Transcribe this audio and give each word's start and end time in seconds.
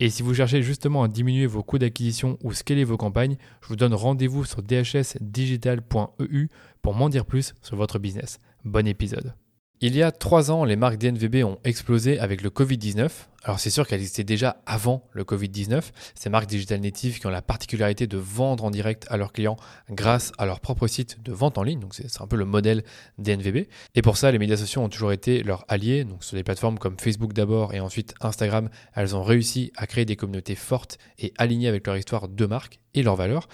Et 0.00 0.10
si 0.10 0.22
vous 0.22 0.32
cherchez 0.32 0.62
justement 0.62 1.02
à 1.02 1.08
diminuer 1.08 1.46
vos 1.46 1.64
coûts 1.64 1.78
d'acquisition 1.78 2.38
ou 2.44 2.52
scaler 2.52 2.84
vos 2.84 2.96
campagnes, 2.96 3.36
je 3.62 3.68
vous 3.68 3.76
donne 3.76 3.94
rendez-vous 3.94 4.44
sur 4.44 4.62
dhsdigital.eu 4.62 6.48
pour 6.82 6.94
m'en 6.94 7.08
dire 7.08 7.26
plus 7.26 7.54
sur 7.62 7.76
votre 7.76 7.98
business. 7.98 8.38
Bon 8.64 8.86
épisode. 8.86 9.34
Il 9.80 9.94
y 9.94 10.02
a 10.02 10.10
trois 10.10 10.50
ans, 10.50 10.64
les 10.64 10.74
marques 10.74 10.98
DNVB 10.98 11.44
ont 11.44 11.58
explosé 11.62 12.18
avec 12.18 12.42
le 12.42 12.50
Covid-19. 12.50 13.10
Alors 13.44 13.60
c'est 13.60 13.70
sûr 13.70 13.86
qu'elles 13.86 14.00
existaient 14.00 14.24
déjà 14.24 14.60
avant 14.66 15.04
le 15.12 15.22
Covid-19. 15.22 15.82
Ces 16.16 16.28
marques 16.28 16.48
digital 16.48 16.80
natives 16.80 17.20
qui 17.20 17.26
ont 17.28 17.30
la 17.30 17.42
particularité 17.42 18.08
de 18.08 18.18
vendre 18.18 18.64
en 18.64 18.72
direct 18.72 19.06
à 19.08 19.16
leurs 19.16 19.32
clients 19.32 19.56
grâce 19.88 20.32
à 20.36 20.46
leur 20.46 20.58
propre 20.58 20.88
site 20.88 21.22
de 21.22 21.32
vente 21.32 21.58
en 21.58 21.62
ligne. 21.62 21.78
Donc 21.78 21.94
c'est 21.94 22.20
un 22.20 22.26
peu 22.26 22.34
le 22.34 22.44
modèle 22.44 22.82
DNVB. 23.18 23.68
Et 23.94 24.02
pour 24.02 24.16
ça, 24.16 24.32
les 24.32 24.40
médias 24.40 24.56
sociaux 24.56 24.82
ont 24.82 24.88
toujours 24.88 25.12
été 25.12 25.44
leurs 25.44 25.64
alliés. 25.68 26.02
Donc 26.02 26.24
sur 26.24 26.36
des 26.36 26.42
plateformes 26.42 26.80
comme 26.80 26.98
Facebook 26.98 27.32
d'abord 27.32 27.72
et 27.72 27.78
ensuite 27.78 28.14
Instagram, 28.20 28.70
elles 28.96 29.14
ont 29.14 29.22
réussi 29.22 29.70
à 29.76 29.86
créer 29.86 30.04
des 30.04 30.16
communautés 30.16 30.56
fortes 30.56 30.98
et 31.20 31.32
alignées 31.38 31.68
avec 31.68 31.86
leur 31.86 31.96
histoire 31.96 32.26
de 32.26 32.46
marque 32.46 32.80
et 32.94 33.04
leurs 33.04 33.16
valeurs. 33.16 33.48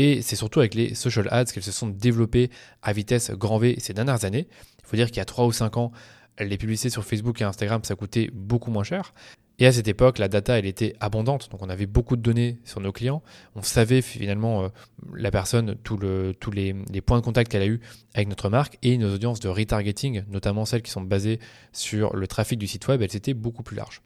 Et 0.00 0.22
c'est 0.22 0.36
surtout 0.36 0.60
avec 0.60 0.76
les 0.76 0.94
social 0.94 1.26
ads 1.32 1.46
qu'elles 1.46 1.64
se 1.64 1.72
sont 1.72 1.88
développées 1.88 2.50
à 2.82 2.92
vitesse 2.92 3.32
grand 3.32 3.58
V 3.58 3.74
ces 3.80 3.94
dernières 3.94 4.24
années. 4.24 4.46
Il 4.78 4.86
faut 4.86 4.94
dire 4.94 5.08
qu'il 5.08 5.16
y 5.16 5.20
a 5.20 5.24
3 5.24 5.44
ou 5.44 5.50
5 5.50 5.76
ans, 5.76 5.90
les 6.38 6.56
publicités 6.56 6.88
sur 6.88 7.04
Facebook 7.04 7.40
et 7.40 7.44
Instagram, 7.44 7.82
ça 7.82 7.96
coûtait 7.96 8.30
beaucoup 8.32 8.70
moins 8.70 8.84
cher. 8.84 9.12
Et 9.58 9.66
à 9.66 9.72
cette 9.72 9.88
époque, 9.88 10.18
la 10.18 10.28
data, 10.28 10.56
elle 10.56 10.66
était 10.66 10.94
abondante. 11.00 11.50
Donc, 11.50 11.64
on 11.64 11.68
avait 11.68 11.86
beaucoup 11.86 12.14
de 12.14 12.22
données 12.22 12.58
sur 12.62 12.80
nos 12.80 12.92
clients. 12.92 13.24
On 13.56 13.62
savait 13.62 14.00
finalement 14.00 14.62
euh, 14.62 14.68
la 15.16 15.32
personne, 15.32 15.74
tous 15.82 15.98
les, 15.98 16.74
points 17.04 17.18
de 17.18 17.24
contact 17.24 17.50
qu'elle 17.50 17.62
a 17.62 17.66
eu 17.66 17.80
avec 18.14 18.28
notre 18.28 18.50
marque 18.50 18.78
et 18.84 18.98
nos 18.98 19.12
audiences 19.12 19.40
de 19.40 19.48
retargeting, 19.48 20.22
notamment 20.28 20.64
celles 20.64 20.82
qui 20.82 20.92
sont 20.92 21.00
basées 21.00 21.40
sur 21.72 22.14
le 22.14 22.28
trafic 22.28 22.56
du 22.56 22.68
site 22.68 22.86
web, 22.86 23.02
elles 23.02 23.16
étaient 23.16 23.34
beaucoup 23.34 23.64
plus 23.64 23.74
larges. 23.74 24.00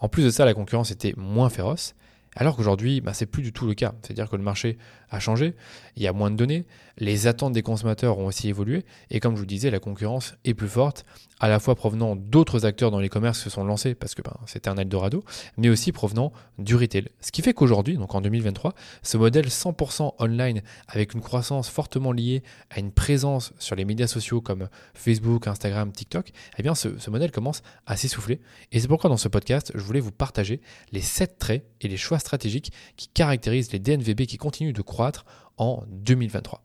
En 0.00 0.10
plus 0.10 0.22
de 0.22 0.28
ça, 0.28 0.44
la 0.44 0.52
concurrence 0.52 0.90
était 0.90 1.14
moins 1.16 1.48
féroce. 1.48 1.94
Alors 2.36 2.56
qu'aujourd'hui, 2.56 3.00
bah, 3.00 3.12
c'est 3.12 3.26
plus 3.26 3.42
du 3.42 3.52
tout 3.52 3.66
le 3.66 3.74
cas. 3.74 3.94
C'est-à-dire 4.02 4.28
que 4.28 4.36
le 4.36 4.42
marché 4.42 4.78
a 5.10 5.18
changé, 5.18 5.54
il 5.96 6.02
y 6.02 6.06
a 6.06 6.12
moins 6.12 6.30
de 6.30 6.36
données, 6.36 6.66
les 6.98 7.26
attentes 7.26 7.52
des 7.52 7.62
consommateurs 7.62 8.18
ont 8.18 8.26
aussi 8.26 8.48
évolué, 8.48 8.84
et 9.10 9.20
comme 9.20 9.34
je 9.34 9.40
vous 9.40 9.46
disais, 9.46 9.70
la 9.70 9.80
concurrence 9.80 10.34
est 10.44 10.54
plus 10.54 10.68
forte, 10.68 11.04
à 11.40 11.48
la 11.48 11.58
fois 11.58 11.74
provenant 11.74 12.16
d'autres 12.16 12.66
acteurs 12.66 12.90
dans 12.90 13.00
les 13.00 13.08
commerces 13.08 13.38
qui 13.38 13.44
se 13.44 13.50
sont 13.50 13.64
lancés, 13.64 13.94
parce 13.94 14.14
que 14.14 14.22
ben, 14.22 14.36
c'était 14.46 14.68
un 14.68 14.76
Eldorado, 14.76 15.24
mais 15.56 15.68
aussi 15.70 15.90
provenant 15.90 16.32
du 16.58 16.76
retail. 16.76 17.08
Ce 17.20 17.32
qui 17.32 17.42
fait 17.42 17.54
qu'aujourd'hui, 17.54 17.96
donc 17.96 18.14
en 18.14 18.20
2023, 18.20 18.74
ce 19.02 19.16
modèle 19.16 19.46
100% 19.46 20.14
online, 20.18 20.62
avec 20.86 21.14
une 21.14 21.20
croissance 21.20 21.68
fortement 21.68 22.12
liée 22.12 22.42
à 22.68 22.78
une 22.78 22.92
présence 22.92 23.52
sur 23.58 23.74
les 23.74 23.84
médias 23.84 24.06
sociaux 24.06 24.40
comme 24.40 24.68
Facebook, 24.94 25.46
Instagram, 25.46 25.90
TikTok, 25.92 26.30
eh 26.58 26.62
bien 26.62 26.74
ce, 26.74 26.88
modèle 27.10 27.32
commence 27.32 27.62
à 27.86 27.96
s'essouffler. 27.96 28.40
Et 28.72 28.80
c'est 28.80 28.88
pourquoi 28.88 29.08
dans 29.08 29.16
ce 29.16 29.28
podcast, 29.28 29.72
je 29.74 29.80
voulais 29.80 30.00
vous 30.00 30.12
partager 30.12 30.60
les 30.92 31.00
7 31.00 31.38
traits 31.38 31.66
et 31.80 31.88
les 31.88 31.96
choix 31.96 32.18
stratégiques 32.18 32.72
qui 32.96 33.08
caractérisent 33.08 33.72
les 33.72 33.78
DNVB 33.78 34.26
qui 34.26 34.36
continuent 34.36 34.74
de 34.74 34.82
croître 34.82 35.24
en 35.56 35.84
2023. 35.88 36.62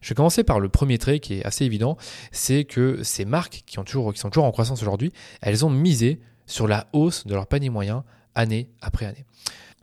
Je 0.00 0.10
vais 0.10 0.14
commencer 0.14 0.44
par 0.44 0.60
le 0.60 0.68
premier 0.68 0.98
trait 0.98 1.20
qui 1.20 1.34
est 1.34 1.44
assez 1.44 1.64
évident, 1.64 1.96
c'est 2.32 2.64
que 2.64 3.02
ces 3.02 3.24
marques 3.24 3.62
qui, 3.66 3.74
sont 3.74 3.84
toujours 3.84 4.44
en 4.44 4.52
croissance 4.52 4.82
aujourd'hui, 4.82 5.12
elles 5.40 5.64
ont 5.64 5.70
misé 5.70 6.20
sur 6.46 6.68
la 6.68 6.88
hausse 6.92 7.26
de 7.26 7.34
leur 7.34 7.46
panier 7.46 7.70
moyen 7.70 8.04
année 8.34 8.70
après 8.80 9.06
année. 9.06 9.24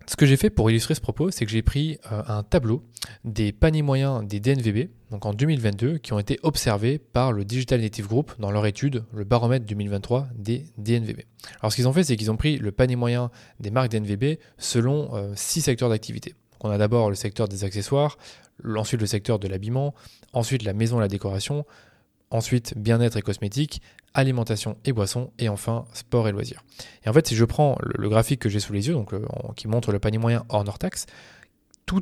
Ce 0.06 0.18
que 0.18 0.26
j'ai 0.26 0.36
fait 0.36 0.50
pour 0.50 0.70
illustrer 0.70 0.96
ce 0.96 1.02
propos, 1.02 1.32
c'est 1.32 1.46
que 1.46 1.52
j'ai 1.52 1.62
pris 1.62 1.98
euh, 2.12 2.22
un 2.28 2.44
tableau 2.44 2.84
des 3.24 3.54
paniers 3.54 3.82
moyens 3.82 4.26
des 4.26 4.40
DNVB, 4.42 4.90
donc 5.12 5.26
en 5.26 5.34
2022, 5.34 5.98
qui 6.00 6.12
ont 6.12 6.20
été 6.20 6.40
observés 6.44 6.98
par 6.98 7.32
le 7.32 7.46
Digital 7.46 7.80
Native 7.80 8.08
Group 8.08 8.34
dans 8.38 8.52
leur 8.52 8.66
étude, 8.66 9.06
le 9.14 9.24
baromètre 9.24 9.66
2023 9.66 10.28
des 10.36 10.66
DNVB. 10.78 11.22
Alors 11.62 11.72
ce 11.72 11.78
qu'ils 11.78 11.88
ont 11.88 11.94
fait, 11.94 12.04
c'est 12.04 12.18
qu'ils 12.18 12.32
ont 12.32 12.38
pris 12.38 12.58
le 12.58 12.72
panier 12.72 12.98
moyen 12.98 13.32
des 13.62 13.72
marques 13.72 13.92
DNVB 13.92 14.40
selon 14.58 15.16
euh, 15.16 15.32
six 15.36 15.62
secteurs 15.62 15.90
d'activité. 15.90 16.36
On 16.60 16.70
a 16.70 16.78
d'abord 16.78 17.10
le 17.10 17.16
secteur 17.16 17.48
des 17.48 17.64
accessoires, 17.64 18.18
ensuite 18.76 19.02
le 19.02 19.08
secteur 19.08 19.40
de 19.40 19.48
l'habillement, 19.48 19.94
ensuite 20.34 20.64
la 20.64 20.74
maison 20.74 20.98
et 20.98 21.02
la 21.02 21.08
décoration, 21.08 21.66
ensuite 22.30 22.78
bien-être 22.78 23.18
et 23.18 23.22
cosmétique, 23.22 23.82
alimentation 24.14 24.78
et 24.86 24.94
boissons, 24.94 25.32
et 25.40 25.50
enfin 25.50 25.86
sport 25.94 26.28
et 26.28 26.32
loisirs. 26.32 26.64
Et 27.06 27.10
en 27.10 27.14
fait, 27.14 27.28
si 27.28 27.36
je 27.36 27.46
prends 27.46 27.78
le, 27.82 28.10
graphique 28.10 28.40
que 28.40 28.50
j'ai 28.50 28.60
sous 28.60 28.74
les 28.74 28.88
yeux, 28.88 28.94
donc 28.94 29.14
qui 29.56 29.68
montre 29.68 29.92
le 29.92 30.00
panier 30.00 30.18
moyen 30.18 30.46
hors 30.50 30.64
Nortax, 30.64 31.06
euh, 31.94 32.00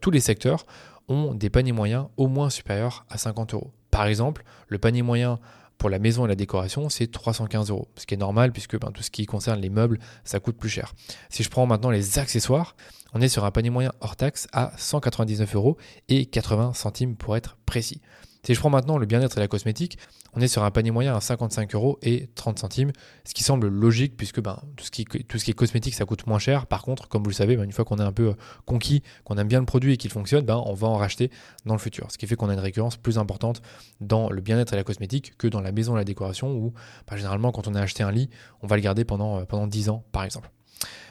tous 0.00 0.10
les 0.10 0.20
secteurs 0.20 0.66
ont 1.08 1.34
des 1.34 1.50
paniers 1.50 1.72
moyens 1.72 2.06
au 2.16 2.28
moins 2.28 2.50
supérieurs 2.50 3.04
à 3.10 3.18
50 3.18 3.54
euros. 3.54 3.72
Par 3.90 4.06
exemple, 4.06 4.44
le 4.68 4.78
panier 4.78 5.02
moyen 5.02 5.38
pour 5.84 5.90
la 5.90 5.98
maison 5.98 6.24
et 6.24 6.28
la 6.28 6.34
décoration, 6.34 6.88
c'est 6.88 7.08
315 7.08 7.68
euros, 7.68 7.88
ce 7.96 8.06
qui 8.06 8.14
est 8.14 8.16
normal 8.16 8.52
puisque 8.52 8.80
ben, 8.80 8.90
tout 8.90 9.02
ce 9.02 9.10
qui 9.10 9.26
concerne 9.26 9.60
les 9.60 9.68
meubles, 9.68 9.98
ça 10.24 10.40
coûte 10.40 10.56
plus 10.56 10.70
cher. 10.70 10.94
Si 11.28 11.42
je 11.42 11.50
prends 11.50 11.66
maintenant 11.66 11.90
les 11.90 12.18
accessoires, 12.18 12.74
on 13.12 13.20
est 13.20 13.28
sur 13.28 13.44
un 13.44 13.50
panier 13.50 13.68
moyen 13.68 13.92
hors 14.00 14.16
taxe 14.16 14.48
à 14.54 14.72
199 14.78 15.54
euros 15.54 15.76
et 16.08 16.24
80 16.24 16.72
centimes 16.72 17.16
pour 17.16 17.36
être 17.36 17.58
précis. 17.66 18.00
Si 18.44 18.52
je 18.52 18.60
prends 18.60 18.68
maintenant 18.68 18.98
le 18.98 19.06
bien-être 19.06 19.38
et 19.38 19.40
la 19.40 19.48
cosmétique, 19.48 19.96
on 20.34 20.40
est 20.42 20.48
sur 20.48 20.64
un 20.64 20.70
panier 20.70 20.90
moyen 20.90 21.16
à 21.16 21.20
55 21.20 21.74
euros 21.74 21.98
et 22.02 22.28
30 22.34 22.58
centimes, 22.58 22.92
ce 23.24 23.32
qui 23.32 23.42
semble 23.42 23.68
logique 23.68 24.18
puisque 24.18 24.42
ben, 24.42 24.60
tout, 24.76 24.84
ce 24.84 24.90
qui, 24.90 25.02
est 25.02 25.54
cosmétique, 25.54 25.94
ça 25.94 26.04
coûte 26.04 26.26
moins 26.26 26.38
cher. 26.38 26.66
Par 26.66 26.82
contre, 26.82 27.08
comme 27.08 27.22
vous 27.22 27.30
le 27.30 27.34
savez, 27.34 27.56
ben, 27.56 27.64
une 27.64 27.72
fois 27.72 27.86
qu'on 27.86 27.96
est 27.96 28.02
un 28.02 28.12
peu 28.12 28.28
euh, 28.28 28.34
conquis, 28.66 29.02
qu'on 29.24 29.38
aime 29.38 29.48
bien 29.48 29.60
le 29.60 29.66
produit 29.66 29.94
et 29.94 29.96
qu'il 29.96 30.10
fonctionne, 30.10 30.44
ben, 30.44 30.62
on 30.66 30.74
va 30.74 30.88
en 30.88 30.96
racheter 30.96 31.30
dans 31.64 31.72
le 31.72 31.80
futur. 31.80 32.10
Ce 32.10 32.18
qui 32.18 32.26
fait 32.26 32.36
qu'on 32.36 32.50
a 32.50 32.52
une 32.52 32.60
récurrence 32.60 32.98
plus 32.98 33.16
importante 33.16 33.62
dans 34.00 34.28
le 34.28 34.42
bien-être 34.42 34.74
et 34.74 34.76
la 34.76 34.84
cosmétique 34.84 35.38
que 35.38 35.46
dans 35.46 35.62
la 35.62 35.72
maison 35.72 35.94
et 35.94 35.98
la 35.98 36.04
décoration 36.04 36.52
où 36.52 36.74
généralement 37.14 37.52
quand 37.52 37.68
on 37.68 37.74
a 37.74 37.80
acheté 37.80 38.02
un 38.02 38.10
lit, 38.10 38.28
on 38.60 38.66
va 38.66 38.76
le 38.76 38.82
garder 38.82 39.04
pendant, 39.04 39.38
euh, 39.38 39.44
pendant 39.44 39.66
10 39.66 39.88
ans 39.88 40.04
par 40.12 40.24
exemple. 40.24 40.50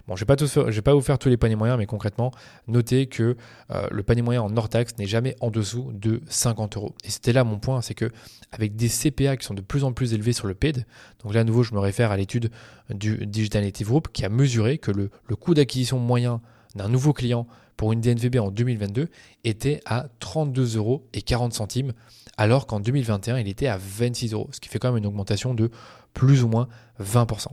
Bon, 0.07 0.17
je 0.17 0.25
ne 0.25 0.69
vais, 0.71 0.81
pas 0.81 0.93
vous 0.93 1.01
faire 1.01 1.17
tous 1.17 1.29
les 1.29 1.37
paniers 1.37 1.55
moyens, 1.55 1.79
mais 1.79 1.85
concrètement, 1.85 2.31
notez 2.67 3.07
que 3.07 3.37
euh, 3.71 3.87
le 3.89 4.03
panier 4.03 4.21
moyen 4.21 4.41
en 4.41 4.55
hors 4.57 4.67
taxe 4.67 4.97
n'est 4.97 5.05
jamais 5.05 5.37
en 5.39 5.49
dessous 5.49 5.91
de 5.93 6.21
50 6.27 6.75
euros. 6.75 6.93
Et 7.05 7.09
c'était 7.09 7.31
là 7.31 7.45
mon 7.45 7.57
point, 7.57 7.81
c'est 7.81 7.93
que 7.93 8.11
avec 8.51 8.75
des 8.75 8.89
CPA 8.89 9.37
qui 9.37 9.45
sont 9.45 9.53
de 9.53 9.61
plus 9.61 9.85
en 9.85 9.93
plus 9.93 10.13
élevés 10.13 10.33
sur 10.33 10.45
le 10.47 10.55
PED, 10.55 10.85
donc 11.23 11.33
là 11.33 11.41
à 11.41 11.43
nouveau 11.45 11.63
je 11.63 11.73
me 11.73 11.79
réfère 11.79 12.11
à 12.11 12.17
l'étude 12.17 12.51
du 12.89 13.25
Digital 13.25 13.63
Native 13.63 13.87
Group 13.87 14.09
qui 14.11 14.25
a 14.25 14.29
mesuré 14.29 14.77
que 14.77 14.91
le, 14.91 15.09
coût 15.39 15.53
d'acquisition 15.53 15.99
moyen 15.99 16.41
d'un 16.75 16.89
nouveau 16.89 17.13
client 17.13 17.47
pour 17.77 17.93
une 17.93 18.01
DNVB 18.01 18.37
en 18.37 18.51
2022 18.51 19.07
était 19.45 19.79
à 19.85 20.07
32 20.19 20.77
euros 20.77 21.07
et 21.13 21.21
40 21.21 21.53
centimes, 21.53 21.93
alors 22.37 22.67
qu'en 22.67 22.79
2021 22.81 23.39
il 23.39 23.47
était 23.47 23.67
à 23.67 23.77
26 23.77 24.33
euros, 24.33 24.49
ce 24.51 24.59
qui 24.59 24.67
fait 24.67 24.79
quand 24.79 24.89
même 24.89 24.97
une 24.97 25.07
augmentation 25.07 25.53
de 25.53 25.71
plus 26.13 26.43
ou 26.43 26.49
moins 26.49 26.67
20%. 27.01 27.47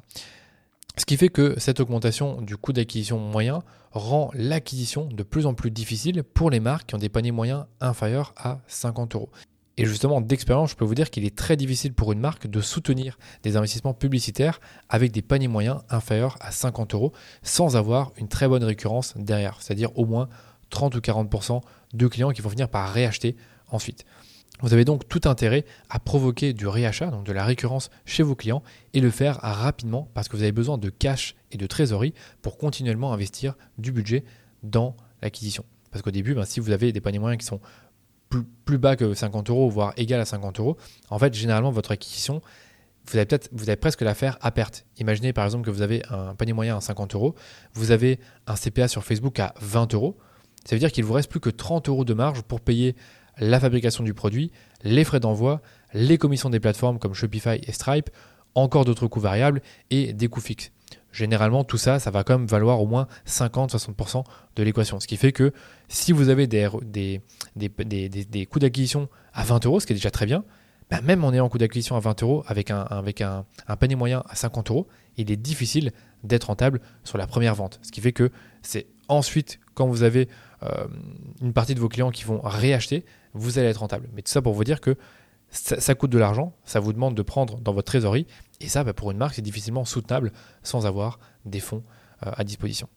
Ce 1.00 1.06
qui 1.06 1.16
fait 1.16 1.30
que 1.30 1.58
cette 1.58 1.80
augmentation 1.80 2.42
du 2.42 2.58
coût 2.58 2.74
d'acquisition 2.74 3.18
moyen 3.18 3.62
rend 3.92 4.30
l'acquisition 4.34 5.06
de 5.06 5.22
plus 5.22 5.46
en 5.46 5.54
plus 5.54 5.70
difficile 5.70 6.22
pour 6.22 6.50
les 6.50 6.60
marques 6.60 6.88
qui 6.88 6.94
ont 6.94 6.98
des 6.98 7.08
paniers 7.08 7.32
moyens 7.32 7.64
inférieurs 7.80 8.34
à 8.36 8.60
50 8.66 9.14
euros. 9.14 9.30
Et 9.78 9.86
justement, 9.86 10.20
d'expérience, 10.20 10.72
je 10.72 10.76
peux 10.76 10.84
vous 10.84 10.94
dire 10.94 11.08
qu'il 11.08 11.24
est 11.24 11.34
très 11.34 11.56
difficile 11.56 11.94
pour 11.94 12.12
une 12.12 12.20
marque 12.20 12.48
de 12.48 12.60
soutenir 12.60 13.18
des 13.42 13.56
investissements 13.56 13.94
publicitaires 13.94 14.60
avec 14.90 15.10
des 15.10 15.22
paniers 15.22 15.48
moyens 15.48 15.78
inférieurs 15.88 16.36
à 16.42 16.50
50 16.50 16.92
euros 16.92 17.14
sans 17.42 17.78
avoir 17.78 18.12
une 18.18 18.28
très 18.28 18.46
bonne 18.46 18.62
récurrence 18.62 19.14
derrière, 19.16 19.56
c'est-à-dire 19.62 19.98
au 19.98 20.04
moins 20.04 20.28
30 20.68 20.96
ou 20.96 20.98
40% 20.98 21.62
de 21.94 22.06
clients 22.08 22.32
qui 22.32 22.42
vont 22.42 22.50
finir 22.50 22.68
par 22.68 22.92
réacheter 22.92 23.36
ensuite. 23.70 24.04
Vous 24.62 24.72
avez 24.72 24.84
donc 24.84 25.08
tout 25.08 25.22
intérêt 25.24 25.64
à 25.88 25.98
provoquer 25.98 26.52
du 26.52 26.66
réachat, 26.66 27.06
donc 27.10 27.24
de 27.24 27.32
la 27.32 27.44
récurrence 27.44 27.90
chez 28.04 28.22
vos 28.22 28.34
clients, 28.34 28.62
et 28.92 29.00
le 29.00 29.10
faire 29.10 29.38
rapidement 29.42 30.08
parce 30.14 30.28
que 30.28 30.36
vous 30.36 30.42
avez 30.42 30.52
besoin 30.52 30.78
de 30.78 30.90
cash 30.90 31.34
et 31.50 31.56
de 31.56 31.66
trésorerie 31.66 32.14
pour 32.42 32.58
continuellement 32.58 33.12
investir 33.12 33.54
du 33.78 33.92
budget 33.92 34.24
dans 34.62 34.96
l'acquisition. 35.22 35.64
Parce 35.90 36.02
qu'au 36.02 36.10
début, 36.10 36.34
ben, 36.34 36.44
si 36.44 36.60
vous 36.60 36.70
avez 36.70 36.92
des 36.92 37.00
paniers 37.00 37.18
moyens 37.18 37.40
qui 37.40 37.46
sont 37.46 37.60
plus, 38.64 38.78
bas 38.78 38.94
que 38.94 39.12
50 39.12 39.50
euros, 39.50 39.68
voire 39.68 39.92
égal 39.96 40.20
à 40.20 40.24
50 40.24 40.60
euros, 40.60 40.76
en 41.08 41.18
fait, 41.18 41.34
généralement, 41.34 41.72
votre 41.72 41.90
acquisition, 41.90 42.40
vous 43.06 43.16
allez 43.16 43.26
peut-être, 43.26 43.48
vous 43.50 43.68
allez 43.68 43.76
presque 43.76 44.02
la 44.02 44.14
faire 44.14 44.38
à 44.40 44.52
perte. 44.52 44.86
Imaginez 44.98 45.32
par 45.32 45.44
exemple 45.44 45.64
que 45.64 45.70
vous 45.70 45.82
avez 45.82 46.02
un 46.10 46.34
panier 46.36 46.52
moyen 46.52 46.76
à 46.76 46.80
50 46.80 47.14
euros, 47.14 47.34
vous 47.74 47.90
avez 47.90 48.20
un 48.46 48.54
CPA 48.54 48.86
sur 48.86 49.02
Facebook 49.02 49.40
à 49.40 49.54
20 49.60 49.94
euros. 49.94 50.16
Ça 50.64 50.76
veut 50.76 50.80
dire 50.80 50.92
qu'il 50.92 51.04
vous 51.04 51.14
reste 51.14 51.30
plus 51.30 51.40
que 51.40 51.50
30 51.50 51.88
euros 51.88 52.04
de 52.04 52.14
marge 52.14 52.42
pour 52.42 52.60
payer 52.60 52.94
la 53.38 53.60
fabrication 53.60 54.04
du 54.04 54.14
produit, 54.14 54.52
les 54.82 55.04
frais 55.04 55.20
d'envoi, 55.20 55.60
les 55.94 56.18
commissions 56.18 56.50
des 56.50 56.60
plateformes 56.60 56.98
comme 56.98 57.14
Shopify 57.14 57.60
et 57.62 57.72
Stripe, 57.72 58.10
encore 58.54 58.84
d'autres 58.84 59.06
coûts 59.06 59.20
variables 59.20 59.62
et 59.90 60.12
des 60.12 60.28
coûts 60.28 60.40
fixes. 60.40 60.72
Généralement, 61.12 61.64
tout 61.64 61.78
ça, 61.78 61.98
ça 61.98 62.10
va 62.10 62.22
quand 62.22 62.38
même 62.38 62.46
valoir 62.46 62.80
au 62.80 62.86
moins 62.86 63.08
50-60% 63.26 64.24
de 64.56 64.62
l'équation. 64.62 65.00
Ce 65.00 65.06
qui 65.06 65.16
fait 65.16 65.32
que 65.32 65.52
si 65.88 66.12
vous 66.12 66.28
avez 66.28 66.46
des, 66.46 67.20
coûts 68.48 68.58
d'acquisition 68.58 69.08
à 69.32 69.42
20 69.42 69.66
euros, 69.66 69.80
ce 69.80 69.86
qui 69.86 69.92
est 69.92 69.96
déjà 69.96 70.10
très 70.10 70.26
bien, 70.26 70.44
bah, 70.88 71.00
même 71.00 71.24
en 71.24 71.32
ayant 71.32 71.46
un 71.46 71.48
coût 71.48 71.58
d'acquisition 71.58 71.96
à 71.96 72.00
20 72.00 72.22
euros 72.22 72.44
avec, 72.46 72.70
un, 72.70 72.82
avec 72.82 73.20
un, 73.20 73.44
panier 73.78 73.96
moyen 73.96 74.22
à 74.28 74.36
50 74.36 74.70
euros, 74.70 74.86
il 75.16 75.30
est 75.30 75.36
difficile 75.36 75.92
d'être 76.22 76.44
rentable 76.44 76.80
sur 77.02 77.18
la 77.18 77.26
première 77.26 77.54
vente. 77.54 77.80
Ce 77.82 77.90
qui 77.90 78.00
fait 78.00 78.12
que 78.12 78.30
c'est 78.62 78.86
ensuite, 79.08 79.58
quand 79.74 79.86
vous 79.86 80.02
avez 80.02 80.28
euh, 80.62 80.86
une 81.40 81.52
partie 81.52 81.74
de 81.74 81.80
vos 81.80 81.88
clients 81.88 82.10
qui 82.10 82.24
vont 82.24 82.40
réacheter, 82.42 83.04
vous 83.34 83.58
allez 83.58 83.68
être 83.68 83.78
rentable. 83.78 84.08
Mais 84.14 84.22
tout 84.22 84.30
ça 84.30 84.42
pour 84.42 84.54
vous 84.54 84.64
dire 84.64 84.80
que 84.80 84.96
ça, 85.50 85.94
coûte 85.94 86.10
de 86.10 86.18
l'argent, 86.18 86.54
ça 86.64 86.78
vous 86.78 86.92
demande 86.92 87.16
de 87.16 87.22
prendre 87.22 87.60
dans 87.60 87.72
votre 87.72 87.86
trésorerie, 87.86 88.26
et 88.60 88.68
ça, 88.68 88.84
bah, 88.84 88.92
pour 88.92 89.10
une 89.10 89.16
marque, 89.16 89.34
c'est 89.34 89.42
difficilement 89.42 89.84
soutenable 89.84 90.32
sans 90.62 90.86
avoir 90.86 91.18
des 91.44 91.60
fonds 91.60 91.82
euh, 92.24 92.30
à 92.36 92.44
disposition. 92.44 92.88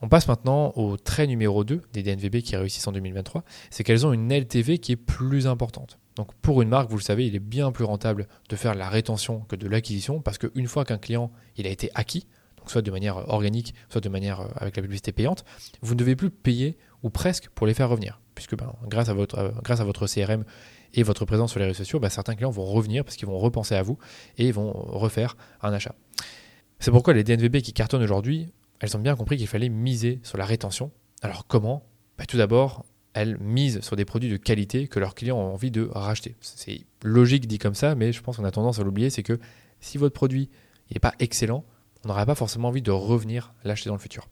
On 0.00 0.08
passe 0.08 0.26
maintenant 0.26 0.72
au 0.74 0.96
trait 0.96 1.28
numéro 1.28 1.62
2 1.62 1.80
des 1.92 2.02
DNVB 2.02 2.42
qui 2.42 2.56
réussissent 2.56 2.88
en 2.88 2.92
2023, 2.92 3.44
c'est 3.70 3.84
qu'elles 3.84 4.04
ont 4.04 4.12
une 4.12 4.32
LTV 4.32 4.78
qui 4.78 4.92
est 4.92 4.96
plus 4.96 5.46
importante. 5.46 5.98
Donc 6.16 6.34
pour 6.42 6.60
une 6.60 6.68
marque, 6.68 6.90
vous 6.90 6.96
le 6.96 7.02
savez, 7.02 7.26
il 7.26 7.36
est 7.36 7.40
bien 7.40 7.70
plus 7.70 7.84
rentable 7.84 8.26
de 8.48 8.56
faire 8.56 8.74
la 8.74 8.88
rétention 8.88 9.40
que 9.42 9.54
de 9.54 9.68
l'acquisition, 9.68 10.20
parce 10.20 10.38
qu'une 10.38 10.66
fois 10.66 10.84
qu'un 10.84 10.98
client 10.98 11.30
il 11.56 11.68
a 11.68 11.70
été 11.70 11.88
acquis, 11.94 12.26
soit 12.66 12.82
de 12.82 12.90
manière 12.90 13.28
organique, 13.28 13.74
soit 13.88 14.00
de 14.00 14.08
manière 14.08 14.40
euh, 14.40 14.48
avec 14.56 14.76
la 14.76 14.82
publicité 14.82 15.12
payante, 15.12 15.44
vous 15.82 15.94
ne 15.94 16.00
devez 16.00 16.16
plus 16.16 16.30
payer 16.30 16.76
ou 17.04 17.10
presque 17.10 17.48
pour 17.50 17.68
les 17.68 17.74
faire 17.74 17.88
revenir, 17.88 18.20
puisque 18.34 18.56
ben, 18.56 18.72
grâce, 18.86 19.08
à 19.08 19.14
votre, 19.14 19.38
euh, 19.38 19.50
grâce 19.62 19.80
à 19.80 19.84
votre 19.84 20.06
CRM 20.06 20.44
et 20.94 21.02
votre 21.02 21.24
présence 21.24 21.50
sur 21.50 21.60
les 21.60 21.66
réseaux 21.66 21.78
sociaux, 21.78 22.00
bah, 22.00 22.10
certains 22.10 22.34
clients 22.34 22.50
vont 22.50 22.64
revenir 22.64 23.04
parce 23.04 23.16
qu'ils 23.16 23.28
vont 23.28 23.38
repenser 23.38 23.74
à 23.74 23.82
vous 23.82 23.98
et 24.38 24.52
vont 24.52 24.72
refaire 24.72 25.36
un 25.62 25.72
achat. 25.72 25.94
C'est 26.78 26.90
pourquoi 26.90 27.14
les 27.14 27.24
DNVB 27.24 27.62
qui 27.62 27.72
cartonnent 27.72 28.02
aujourd'hui, 28.02 28.52
elles 28.80 28.96
ont 28.96 29.00
bien 29.00 29.14
compris 29.16 29.36
qu'il 29.36 29.46
fallait 29.46 29.68
miser 29.68 30.20
sur 30.22 30.38
la 30.38 30.44
rétention. 30.44 30.90
Alors 31.22 31.46
comment? 31.46 31.84
Bah, 32.18 32.24
Tout 32.26 32.36
d'abord, 32.36 32.84
elles 33.14 33.38
misent 33.38 33.80
sur 33.80 33.96
des 33.96 34.04
produits 34.04 34.30
de 34.30 34.36
qualité 34.36 34.88
que 34.88 34.98
leurs 34.98 35.14
clients 35.14 35.36
ont 35.36 35.52
envie 35.52 35.70
de 35.70 35.88
racheter. 35.92 36.34
C'est 36.40 36.86
logique 37.02 37.46
dit 37.46 37.58
comme 37.58 37.74
ça, 37.74 37.94
mais 37.94 38.12
je 38.12 38.22
pense 38.22 38.36
qu'on 38.36 38.44
a 38.44 38.50
tendance 38.50 38.78
à 38.78 38.84
l'oublier, 38.84 39.10
c'est 39.10 39.22
que 39.22 39.38
si 39.80 39.98
votre 39.98 40.14
produit 40.14 40.48
n'est 40.92 41.00
pas 41.00 41.14
excellent, 41.18 41.64
on 42.04 42.08
n'aura 42.08 42.26
pas 42.26 42.34
forcément 42.34 42.68
envie 42.68 42.82
de 42.82 42.90
revenir 42.90 43.54
l'acheter 43.64 43.88
dans 43.88 43.94
le 43.94 44.00
futur. 44.00 44.28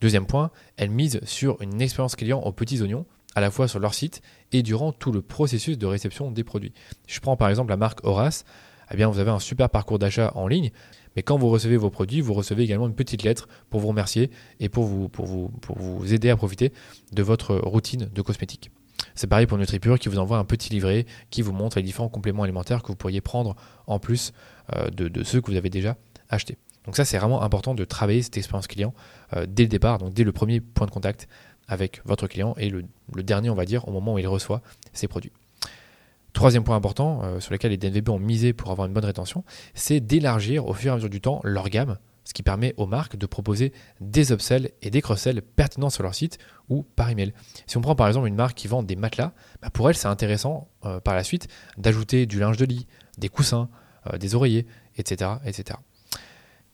Deuxième 0.00 0.26
point, 0.26 0.50
elles 0.76 0.90
misent 0.90 1.20
sur 1.24 1.60
une 1.62 1.80
expérience 1.80 2.16
client 2.16 2.40
aux 2.40 2.52
petits 2.52 2.82
oignons, 2.82 3.06
à 3.34 3.40
la 3.40 3.50
fois 3.50 3.68
sur 3.68 3.78
leur 3.78 3.94
site 3.94 4.22
et 4.52 4.62
durant 4.62 4.92
tout 4.92 5.12
le 5.12 5.22
processus 5.22 5.78
de 5.78 5.86
réception 5.86 6.30
des 6.30 6.44
produits. 6.44 6.72
Je 7.06 7.20
prends 7.20 7.36
par 7.36 7.48
exemple 7.48 7.70
la 7.70 7.76
marque 7.76 8.04
Horace, 8.04 8.44
eh 8.90 8.96
bien 8.96 9.08
vous 9.08 9.18
avez 9.18 9.30
un 9.30 9.38
super 9.38 9.70
parcours 9.70 9.98
d'achat 9.98 10.32
en 10.34 10.46
ligne, 10.46 10.70
mais 11.16 11.22
quand 11.22 11.38
vous 11.38 11.48
recevez 11.48 11.76
vos 11.76 11.90
produits, 11.90 12.20
vous 12.20 12.34
recevez 12.34 12.62
également 12.64 12.86
une 12.86 12.94
petite 12.94 13.22
lettre 13.22 13.48
pour 13.70 13.80
vous 13.80 13.88
remercier 13.88 14.30
et 14.60 14.68
pour 14.68 14.84
vous, 14.84 16.12
aider 16.12 16.30
à 16.30 16.36
profiter 16.36 16.72
de 17.12 17.22
votre 17.22 17.56
routine 17.56 18.08
de 18.12 18.22
cosmétique. 18.22 18.70
C'est 19.14 19.26
pareil 19.26 19.46
pour 19.46 19.58
NutriPure 19.58 19.98
qui 19.98 20.08
vous 20.08 20.18
envoie 20.18 20.38
un 20.38 20.44
petit 20.44 20.70
livret 20.70 21.06
qui 21.30 21.42
vous 21.42 21.52
montre 21.52 21.78
les 21.78 21.82
différents 21.82 22.08
compléments 22.08 22.42
alimentaires 22.42 22.82
que 22.82 22.88
vous 22.88 22.96
pourriez 22.96 23.20
prendre 23.20 23.54
en 23.86 23.98
plus 23.98 24.32
euh, 24.74 24.90
de, 24.90 25.22
ceux 25.22 25.40
que 25.40 25.50
vous 25.50 25.56
avez 25.56 25.70
déjà 25.70 25.96
achetés. 26.28 26.58
Donc 26.84 26.96
ça, 26.96 27.04
c'est 27.04 27.18
vraiment 27.18 27.42
important 27.42 27.74
de 27.74 27.84
travailler 27.84 28.22
cette 28.22 28.36
expérience 28.36 28.66
client 28.66 28.94
euh, 29.34 29.46
dès 29.48 29.64
le 29.64 29.68
départ, 29.68 29.98
donc 29.98 30.12
dès 30.12 30.24
le 30.24 30.32
premier 30.32 30.60
point 30.60 30.86
de 30.86 30.90
contact 30.90 31.28
avec 31.66 32.02
votre 32.04 32.26
client 32.26 32.54
et 32.58 32.68
le, 32.68 32.84
dernier, 33.22 33.48
on 33.50 33.54
va 33.54 33.64
dire, 33.64 33.88
au 33.88 33.92
moment 33.92 34.14
où 34.14 34.18
il 34.18 34.28
reçoit 34.28 34.60
ses 34.92 35.08
produits. 35.08 35.32
Troisième 36.34 36.64
point 36.64 36.76
important 36.76 37.22
euh, 37.22 37.40
sur 37.40 37.52
lequel 37.52 37.70
les 37.70 37.76
DNVB 37.76 38.10
ont 38.10 38.18
misé 38.18 38.52
pour 38.52 38.70
avoir 38.70 38.86
une 38.86 38.92
bonne 38.92 39.04
rétention, 39.04 39.44
c'est 39.72 40.00
d'élargir 40.00 40.66
au 40.66 40.74
fur 40.74 40.90
et 40.90 40.92
à 40.92 40.96
mesure 40.96 41.08
du 41.08 41.20
temps 41.20 41.40
leur 41.42 41.70
gamme, 41.70 41.96
ce 42.24 42.34
qui 42.34 42.42
permet 42.42 42.74
aux 42.76 42.86
marques 42.86 43.16
de 43.16 43.26
proposer 43.26 43.72
des 44.00 44.32
upsells 44.32 44.70
et 44.82 44.90
des 44.90 45.00
cross-sells 45.00 45.40
pertinents 45.40 45.90
sur 45.90 46.02
leur 46.02 46.14
site 46.14 46.38
ou 46.68 46.82
par 46.82 47.08
email. 47.08 47.32
Si 47.66 47.76
on 47.78 47.80
prend 47.80 47.94
par 47.94 48.08
exemple 48.08 48.26
une 48.26 48.34
marque 48.34 48.56
qui 48.56 48.68
vend 48.68 48.82
des 48.82 48.96
matelas, 48.96 49.32
bah, 49.62 49.70
pour 49.70 49.88
elle 49.88 49.96
c'est 49.96 50.08
intéressant 50.08 50.68
euh, 50.84 51.00
par 51.00 51.14
la 51.14 51.24
suite 51.24 51.48
d'ajouter 51.78 52.26
du 52.26 52.40
linge 52.40 52.56
de 52.56 52.66
lit, 52.66 52.86
des 53.16 53.28
coussins, 53.28 53.68
des 54.18 54.34
oreillers, 54.34 54.66
etc., 54.98 55.30
etc. 55.46 55.78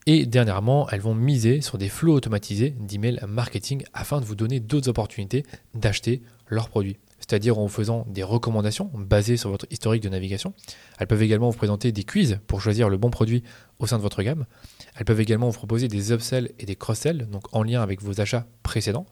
Et 0.07 0.25
dernièrement, 0.27 0.89
elles 0.91 1.01
vont 1.01 1.15
miser 1.15 1.61
sur 1.61 1.79
des 1.79 1.89
flots 1.89 2.15
automatisés 2.15 2.75
d'email 2.81 3.21
marketing 3.29 3.85
afin 3.93 4.21
de 4.21 4.25
vous 4.25 4.35
donner 4.35 4.59
d'autres 4.61 4.89
opportunités 4.89 5.45
d'acheter 5.75 6.23
leurs 6.49 6.69
produits. 6.69 6.97
C'est-à-dire 7.19 7.59
en 7.59 7.69
faisant 7.69 8.07
des 8.09 8.23
recommandations 8.23 8.91
basées 8.95 9.37
sur 9.37 9.51
votre 9.51 9.67
historique 9.71 10.03
de 10.03 10.09
navigation. 10.09 10.55
Elles 10.99 11.07
peuvent 11.07 11.23
également 11.23 11.51
vous 11.51 11.57
présenter 11.57 11.93
des 11.93 12.03
quiz 12.03 12.41
pour 12.47 12.63
choisir 12.63 12.89
le 12.89 12.97
bon 12.97 13.11
produit 13.11 13.45
au 13.79 13.87
sein 13.87 13.99
de 13.99 14.03
votre 14.03 14.23
gamme. 14.23 14.47
Elles 14.97 15.05
peuvent 15.05 15.21
également 15.21 15.49
vous 15.49 15.57
proposer 15.57 15.87
des 15.87 16.13
upsells 16.13 16.51
et 16.59 16.65
des 16.65 16.77
cross-sells, 16.77 17.29
donc 17.29 17.55
en 17.55 17.63
lien 17.63 17.83
avec 17.83 18.03
vos 18.03 18.21
achats 18.21 18.47
précédents. 18.63 19.07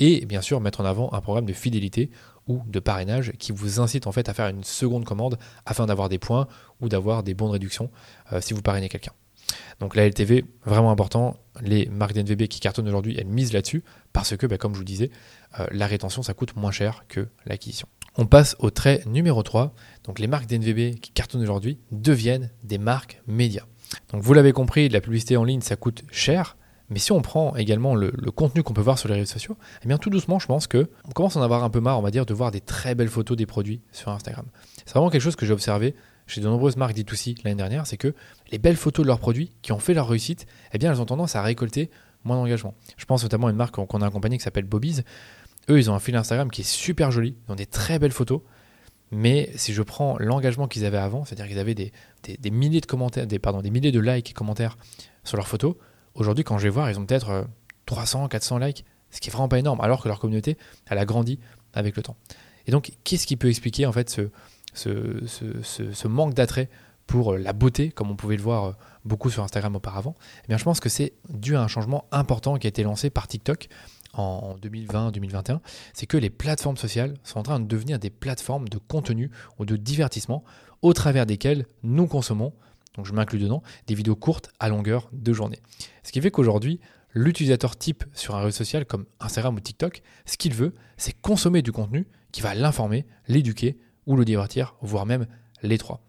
Et 0.00 0.26
bien 0.26 0.42
sûr, 0.42 0.60
mettre 0.60 0.80
en 0.80 0.84
avant 0.84 1.12
un 1.12 1.20
programme 1.20 1.46
de 1.46 1.52
fidélité 1.52 2.10
ou 2.48 2.62
de 2.66 2.80
parrainage 2.80 3.32
qui 3.38 3.52
vous 3.52 3.80
incite 3.80 4.06
en 4.06 4.12
fait 4.12 4.28
à 4.28 4.34
faire 4.34 4.48
une 4.48 4.64
seconde 4.64 5.04
commande 5.04 5.38
afin 5.64 5.86
d'avoir 5.86 6.08
des 6.08 6.18
points 6.18 6.48
ou 6.80 6.88
d'avoir 6.88 7.22
des 7.22 7.34
bons 7.34 7.46
de 7.46 7.52
réduction 7.52 7.90
euh, 8.32 8.40
si 8.40 8.54
vous 8.54 8.62
parrainez 8.62 8.88
quelqu'un. 8.88 9.12
Donc 9.80 9.94
la 9.94 10.06
LTV, 10.06 10.44
vraiment 10.64 10.90
important. 10.90 11.36
Les 11.60 11.86
marques 11.86 12.14
d'NVB 12.14 12.48
qui 12.48 12.60
cartonnent 12.60 12.88
aujourd'hui, 12.88 13.16
elles 13.18 13.26
misent 13.26 13.52
là-dessus 13.52 13.82
parce 14.12 14.36
que, 14.36 14.46
bah, 14.46 14.58
comme 14.58 14.72
je 14.72 14.78
vous 14.78 14.84
disais, 14.84 15.10
euh, 15.60 15.66
la 15.70 15.86
rétention, 15.86 16.22
ça 16.22 16.34
coûte 16.34 16.56
moins 16.56 16.70
cher 16.70 17.04
que 17.08 17.28
l'acquisition. 17.44 17.88
On 18.18 18.26
passe 18.26 18.56
au 18.58 18.70
trait 18.70 19.02
numéro 19.06 19.42
3. 19.42 19.74
Donc 20.04 20.18
les 20.18 20.26
marques 20.26 20.46
d'NVB 20.46 20.98
qui 21.00 21.12
cartonnent 21.12 21.42
aujourd'hui 21.42 21.78
deviennent 21.92 22.50
des 22.62 22.78
marques 22.78 23.20
médias. 23.26 23.64
Donc 24.12 24.22
vous 24.22 24.32
l'avez 24.32 24.52
compris, 24.52 24.88
la 24.88 25.00
publicité 25.00 25.36
en 25.36 25.44
ligne, 25.44 25.60
ça 25.60 25.76
coûte 25.76 26.02
cher. 26.10 26.56
Mais 26.88 26.98
si 26.98 27.12
on 27.12 27.20
prend 27.20 27.56
également 27.56 27.94
le, 27.94 28.10
contenu 28.30 28.62
qu'on 28.62 28.72
peut 28.72 28.80
voir 28.80 28.98
sur 28.98 29.08
les 29.08 29.16
réseaux 29.16 29.32
sociaux, 29.32 29.56
eh 29.82 29.88
bien 29.88 29.98
tout 29.98 30.08
doucement, 30.08 30.38
je 30.38 30.46
pense 30.46 30.66
que 30.66 30.88
on 31.04 31.10
commence 31.10 31.36
à 31.36 31.40
en 31.40 31.42
avoir 31.42 31.64
un 31.64 31.70
peu 31.70 31.80
marre, 31.80 31.98
on 31.98 32.02
va 32.02 32.10
dire, 32.10 32.26
de 32.26 32.32
voir 32.32 32.52
des 32.52 32.60
très 32.60 32.94
belles 32.94 33.08
photos 33.08 33.36
des 33.36 33.46
produits 33.46 33.82
sur 33.92 34.10
Instagram. 34.10 34.46
C'est 34.84 34.92
vraiment 34.92 35.10
quelque 35.10 35.22
chose 35.22 35.36
que 35.36 35.46
j'ai 35.46 35.52
observé 35.52 35.94
chez 36.26 36.40
de 36.40 36.46
nombreuses 36.46 36.76
marques 36.76 36.96
D2C 36.96 37.36
l'année 37.44 37.56
dernière, 37.56 37.86
c'est 37.86 37.96
que 37.96 38.14
les 38.50 38.58
belles 38.58 38.76
photos 38.76 39.04
de 39.04 39.08
leurs 39.08 39.20
produits 39.20 39.52
qui 39.62 39.72
ont 39.72 39.78
fait 39.78 39.94
leur 39.94 40.08
réussite, 40.08 40.46
eh 40.72 40.78
bien, 40.78 40.90
elles 40.92 41.00
ont 41.00 41.06
tendance 41.06 41.36
à 41.36 41.42
récolter 41.42 41.90
moins 42.24 42.36
d'engagement. 42.36 42.74
Je 42.96 43.04
pense 43.04 43.22
notamment 43.22 43.46
à 43.46 43.50
une 43.50 43.56
marque 43.56 43.76
qu'on 43.76 44.02
a 44.02 44.06
accompagnée 44.06 44.36
qui 44.36 44.42
s'appelle 44.42 44.64
Bobby's. 44.64 45.02
Eux, 45.68 45.78
ils 45.78 45.90
ont 45.90 45.94
un 45.94 46.00
fil 46.00 46.16
Instagram 46.16 46.50
qui 46.50 46.62
est 46.62 46.64
super 46.64 47.10
joli, 47.10 47.36
ils 47.46 47.52
ont 47.52 47.56
des 47.56 47.66
très 47.66 47.98
belles 47.98 48.12
photos. 48.12 48.40
Mais 49.12 49.50
si 49.54 49.72
je 49.72 49.82
prends 49.82 50.16
l'engagement 50.18 50.66
qu'ils 50.66 50.84
avaient 50.84 50.96
avant, 50.96 51.24
c'est-à-dire 51.24 51.46
qu'ils 51.46 51.60
avaient 51.60 51.74
des, 51.74 51.92
milliers 52.50 52.80
de 52.80 52.86
commentaires, 52.86 53.26
milliers 53.64 53.92
de 53.92 54.00
likes 54.00 54.30
et 54.30 54.32
commentaires 54.32 54.76
sur 55.22 55.36
leurs 55.36 55.46
photos, 55.46 55.76
aujourd'hui, 56.14 56.42
quand 56.42 56.58
je 56.58 56.64
vais 56.64 56.70
voir, 56.70 56.90
ils 56.90 56.98
ont 56.98 57.06
peut-être 57.06 57.46
300, 57.86 58.24
euh, 58.24 58.28
400 58.28 58.58
likes, 58.58 58.84
ce 59.10 59.20
qui 59.20 59.28
est 59.28 59.32
vraiment 59.32 59.48
pas 59.48 59.60
énorme, 59.60 59.80
alors 59.80 60.02
que 60.02 60.08
leur 60.08 60.18
communauté, 60.18 60.58
elle 60.86 60.98
a 60.98 61.04
grandi 61.04 61.38
avec 61.72 61.96
le 61.96 62.02
temps. 62.02 62.16
Et 62.66 62.72
donc, 62.72 62.90
qu'est-ce 63.04 63.28
qui 63.28 63.36
peut 63.36 63.48
expliquer 63.48 63.86
en 63.86 63.92
fait 63.92 64.10
ce, 64.10 64.28
ce, 64.76 66.08
manque 66.08 66.34
d'attrait 66.34 66.68
pour 67.06 67.36
la 67.36 67.52
beauté, 67.52 67.90
comme 67.90 68.10
on 68.10 68.16
pouvait 68.16 68.36
le 68.36 68.42
voir 68.42 68.64
euh, 68.64 68.72
beaucoup 69.04 69.30
sur 69.30 69.42
Instagram 69.42 69.76
auparavant, 69.76 70.14
eh 70.44 70.48
bien, 70.48 70.56
je 70.56 70.64
pense 70.64 70.80
que 70.80 70.88
c'est 70.88 71.12
dû 71.28 71.56
à 71.56 71.62
un 71.62 71.68
changement 71.68 72.06
important 72.10 72.56
qui 72.56 72.66
a 72.66 72.68
été 72.68 72.82
lancé 72.82 73.10
par 73.10 73.28
TikTok 73.28 73.68
en 74.14 74.56
2020-2021, 74.62 75.60
c'est 75.92 76.06
que 76.06 76.16
les 76.16 76.30
plateformes 76.30 76.76
sociales 76.76 77.14
sont 77.22 77.38
en 77.38 77.42
train 77.42 77.60
de 77.60 77.66
devenir 77.66 77.98
des 77.98 78.10
plateformes 78.10 78.68
de 78.68 78.78
contenu 78.78 79.30
ou 79.58 79.64
de 79.64 79.76
divertissement 79.76 80.42
au 80.82 80.92
travers 80.94 81.26
desquelles 81.26 81.66
nous 81.82 82.06
consommons, 82.06 82.52
donc 82.94 83.06
je 83.06 83.12
m'inclus 83.12 83.38
dedans, 83.38 83.62
des 83.86 83.94
vidéos 83.94 84.16
courtes 84.16 84.50
à 84.58 84.68
longueur 84.68 85.08
de 85.12 85.32
journée. 85.32 85.60
Ce 86.02 86.12
qui 86.12 86.20
fait 86.20 86.30
qu'aujourd'hui, 86.30 86.80
l'utilisateur 87.12 87.76
type 87.76 88.04
sur 88.14 88.36
un 88.36 88.40
réseau 88.40 88.58
social 88.58 88.84
comme 88.84 89.06
Instagram 89.20 89.54
ou 89.54 89.60
TikTok, 89.60 90.02
ce 90.24 90.36
qu'il 90.36 90.54
veut, 90.54 90.74
c'est 90.96 91.18
consommer 91.20 91.62
du 91.62 91.72
contenu 91.72 92.06
qui 92.32 92.40
va 92.40 92.54
l'informer, 92.54 93.06
l'éduquer, 93.28 93.78
ou 94.06 94.16
le 94.16 94.24
divertir, 94.24 94.74
voire 94.80 95.06
même 95.06 95.26
les 95.62 95.78
trois. 95.78 96.00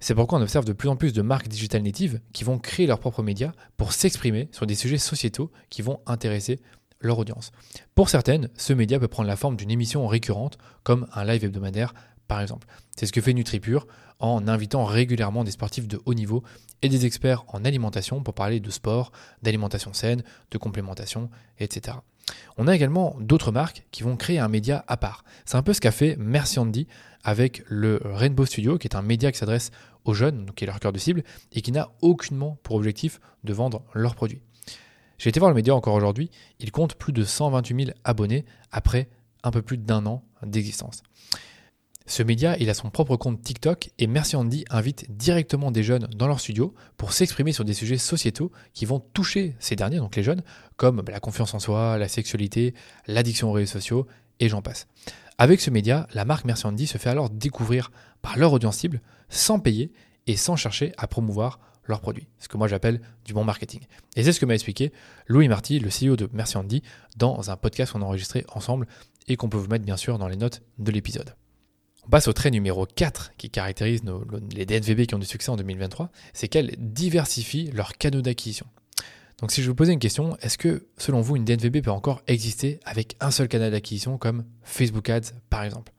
C'est 0.00 0.14
pourquoi 0.14 0.38
on 0.38 0.42
observe 0.42 0.64
de 0.64 0.72
plus 0.72 0.88
en 0.88 0.96
plus 0.96 1.12
de 1.12 1.22
marques 1.22 1.48
digitales 1.48 1.82
natives 1.82 2.20
qui 2.32 2.44
vont 2.44 2.58
créer 2.58 2.86
leurs 2.86 3.00
propres 3.00 3.22
médias 3.22 3.52
pour 3.76 3.92
s'exprimer 3.92 4.48
sur 4.52 4.66
des 4.66 4.76
sujets 4.76 4.98
sociétaux 4.98 5.50
qui 5.70 5.82
vont 5.82 6.00
intéresser 6.06 6.60
leur 7.00 7.18
audience. 7.18 7.50
Pour 7.94 8.08
certaines, 8.08 8.48
ce 8.56 8.72
média 8.72 8.98
peut 8.98 9.08
prendre 9.08 9.28
la 9.28 9.36
forme 9.36 9.56
d'une 9.56 9.70
émission 9.70 10.06
récurrente 10.06 10.58
comme 10.84 11.06
un 11.12 11.24
live 11.24 11.44
hebdomadaire 11.44 11.94
par 12.28 12.40
exemple. 12.40 12.68
C'est 12.96 13.06
ce 13.06 13.12
que 13.12 13.20
fait 13.20 13.32
NutriPure 13.32 13.86
en 14.20 14.46
invitant 14.48 14.84
régulièrement 14.84 15.44
des 15.44 15.50
sportifs 15.50 15.88
de 15.88 16.00
haut 16.04 16.14
niveau 16.14 16.42
et 16.82 16.88
des 16.88 17.06
experts 17.06 17.44
en 17.48 17.64
alimentation 17.64 18.22
pour 18.22 18.34
parler 18.34 18.60
de 18.60 18.70
sport, 18.70 19.12
d'alimentation 19.42 19.92
saine, 19.92 20.22
de 20.50 20.58
complémentation, 20.58 21.30
etc. 21.58 21.98
On 22.56 22.68
a 22.68 22.74
également 22.74 23.16
d'autres 23.20 23.52
marques 23.52 23.86
qui 23.90 24.02
vont 24.02 24.16
créer 24.16 24.38
un 24.38 24.48
média 24.48 24.84
à 24.86 24.96
part. 24.96 25.24
C'est 25.46 25.56
un 25.56 25.62
peu 25.62 25.72
ce 25.72 25.80
qu'a 25.80 25.90
fait 25.90 26.16
Merci 26.18 26.58
Andy 26.58 26.86
avec 27.24 27.62
le 27.66 28.00
Rainbow 28.04 28.44
Studio, 28.44 28.78
qui 28.78 28.86
est 28.86 28.96
un 28.96 29.02
média 29.02 29.32
qui 29.32 29.38
s'adresse 29.38 29.70
aux 30.04 30.14
jeunes, 30.14 30.50
qui 30.54 30.64
est 30.64 30.66
leur 30.66 30.80
cœur 30.80 30.92
de 30.92 30.98
cible, 30.98 31.22
et 31.52 31.62
qui 31.62 31.72
n'a 31.72 31.90
aucunement 32.02 32.58
pour 32.62 32.76
objectif 32.76 33.20
de 33.44 33.52
vendre 33.52 33.82
leurs 33.94 34.14
produits. 34.14 34.42
J'ai 35.18 35.30
été 35.30 35.40
voir 35.40 35.50
le 35.50 35.56
média 35.56 35.74
encore 35.74 35.94
aujourd'hui, 35.94 36.30
il 36.60 36.70
compte 36.70 36.94
plus 36.94 37.12
de 37.12 37.24
128 37.24 37.86
000 37.86 37.96
abonnés 38.04 38.44
après 38.70 39.08
un 39.42 39.50
peu 39.50 39.62
plus 39.62 39.78
d'un 39.78 40.06
an 40.06 40.22
d'existence. 40.42 41.02
Ce 42.08 42.22
média, 42.22 42.56
il 42.58 42.70
a 42.70 42.74
son 42.74 42.88
propre 42.88 43.16
compte 43.16 43.42
TikTok 43.42 43.90
et 43.98 44.06
Merci 44.06 44.34
Andy 44.34 44.64
invite 44.70 45.14
directement 45.14 45.70
des 45.70 45.82
jeunes 45.82 46.08
dans 46.16 46.26
leur 46.26 46.40
studio 46.40 46.74
pour 46.96 47.12
s'exprimer 47.12 47.52
sur 47.52 47.66
des 47.66 47.74
sujets 47.74 47.98
sociétaux 47.98 48.50
qui 48.72 48.86
vont 48.86 48.98
toucher 48.98 49.54
ces 49.58 49.76
derniers, 49.76 49.98
donc 49.98 50.16
les 50.16 50.22
jeunes, 50.22 50.42
comme 50.78 51.02
bah, 51.02 51.12
la 51.12 51.20
confiance 51.20 51.52
en 51.52 51.58
soi, 51.58 51.98
la 51.98 52.08
sexualité, 52.08 52.72
l'addiction 53.06 53.50
aux 53.50 53.52
réseaux 53.52 53.72
sociaux 53.72 54.06
et 54.40 54.48
j'en 54.48 54.62
passe. 54.62 54.88
Avec 55.36 55.60
ce 55.60 55.68
média, 55.68 56.08
la 56.14 56.24
marque 56.24 56.46
Merci 56.46 56.66
Andy 56.66 56.86
se 56.86 56.96
fait 56.96 57.10
alors 57.10 57.28
découvrir 57.28 57.92
par 58.22 58.38
leur 58.38 58.54
audience 58.54 58.78
cible 58.78 59.02
sans 59.28 59.60
payer 59.60 59.92
et 60.26 60.38
sans 60.38 60.56
chercher 60.56 60.94
à 60.96 61.08
promouvoir 61.08 61.60
leurs 61.84 62.00
produits. 62.00 62.26
Ce 62.38 62.48
que 62.48 62.56
moi 62.56 62.68
j'appelle 62.68 63.02
du 63.26 63.34
bon 63.34 63.44
marketing. 63.44 63.82
Et 64.16 64.24
c'est 64.24 64.32
ce 64.32 64.40
que 64.40 64.46
m'a 64.46 64.54
expliqué 64.54 64.94
Louis 65.26 65.46
Marty, 65.46 65.78
le 65.78 65.90
CEO 65.90 66.16
de 66.16 66.30
Merci 66.32 66.56
Andy, 66.56 66.82
dans 67.18 67.50
un 67.50 67.56
podcast 67.58 67.92
qu'on 67.92 68.00
a 68.00 68.06
enregistré 68.06 68.46
ensemble 68.54 68.86
et 69.26 69.36
qu'on 69.36 69.50
peut 69.50 69.58
vous 69.58 69.68
mettre 69.68 69.84
bien 69.84 69.98
sûr 69.98 70.16
dans 70.18 70.28
les 70.28 70.36
notes 70.36 70.62
de 70.78 70.90
l'épisode. 70.90 71.34
On 72.08 72.10
passe 72.10 72.26
au 72.26 72.32
trait 72.32 72.50
numéro 72.50 72.86
4 72.86 73.32
qui 73.36 73.50
caractérise 73.50 74.00
les 74.52 74.64
DNVB 74.64 75.04
qui 75.04 75.14
ont 75.14 75.18
du 75.18 75.26
succès 75.26 75.50
en 75.50 75.56
2023, 75.56 76.10
c'est 76.32 76.48
qu'elles 76.48 76.74
diversifient 76.78 77.70
leurs 77.72 77.98
canaux 77.98 78.22
d'acquisition. 78.22 78.64
Donc 79.42 79.52
si 79.52 79.62
je 79.62 79.68
vous 79.68 79.74
posais 79.74 79.92
une 79.92 79.98
question, 79.98 80.34
est-ce 80.40 80.56
que 80.56 80.86
selon 80.96 81.20
vous 81.20 81.36
une 81.36 81.44
DNVB 81.44 81.82
peut 81.82 81.90
encore 81.90 82.22
exister 82.26 82.80
avec 82.86 83.14
un 83.20 83.30
seul 83.30 83.46
canal 83.46 83.72
d'acquisition 83.72 84.16
comme 84.16 84.46
Facebook 84.62 85.10
Ads 85.10 85.34
par 85.50 85.64
exemple? 85.64 85.92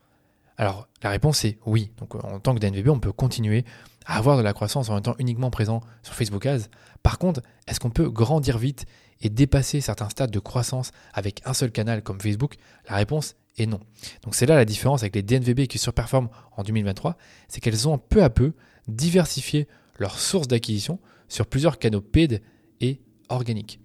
Alors 0.58 0.88
la 1.04 1.12
réponse 1.12 1.46
est 1.46 1.60
oui. 1.68 1.92
Donc 1.98 2.16
en 2.16 2.40
tant 2.40 2.56
que 2.56 2.60
DNVB, 2.60 2.90
on 2.90 3.00
peut 3.00 3.12
continuer 3.12 3.64
à 4.08 4.18
avoir 4.18 4.36
de 4.36 4.42
la 4.42 4.54
croissance 4.54 4.90
en 4.90 4.98
étant 4.98 5.14
uniquement 5.20 5.52
présent 5.52 5.82
sur 6.02 6.16
Facebook 6.16 6.44
Ads. 6.48 6.70
Par 7.04 7.20
contre, 7.20 7.42
est-ce 7.68 7.80
qu'on 7.80 7.92
peut 7.92 8.10
grandir 8.10 8.58
vite 8.58 8.88
et 9.22 9.30
dépasser 9.30 9.80
certains 9.80 10.10
stades 10.10 10.32
de 10.32 10.40
croissance 10.40 10.90
avec 11.14 11.44
un 11.46 11.54
seul 11.54 11.72
canal 11.72 12.02
comme 12.02 12.20
Facebook? 12.20 12.56
La 12.90 12.96
réponse 12.96 13.36
et 13.60 13.68
non. 13.68 13.80
Donc 14.24 14.36
c'est 14.36 14.46
là 14.46 14.56
la 14.56 14.66
différence 14.66 15.02
avec 15.02 15.16
les 15.16 15.24
DNVB 15.24 15.68
qui 15.68 15.78
surperforment 15.78 16.30
en 16.56 16.64
2023, 16.64 17.18
c'est 17.48 17.60
qu'elles 17.62 17.88
ont 17.88 17.98
peu 17.98 18.24
à 18.24 18.30
peu 18.30 18.54
diversifié 18.88 19.68
leurs 19.98 20.20
sources 20.20 20.48
d'acquisition 20.48 21.00
sur 21.28 21.46
plusieurs 21.46 21.78
canaux 21.78 22.02
paid 22.02 22.42
et 22.82 23.02
organiques. 23.30 23.80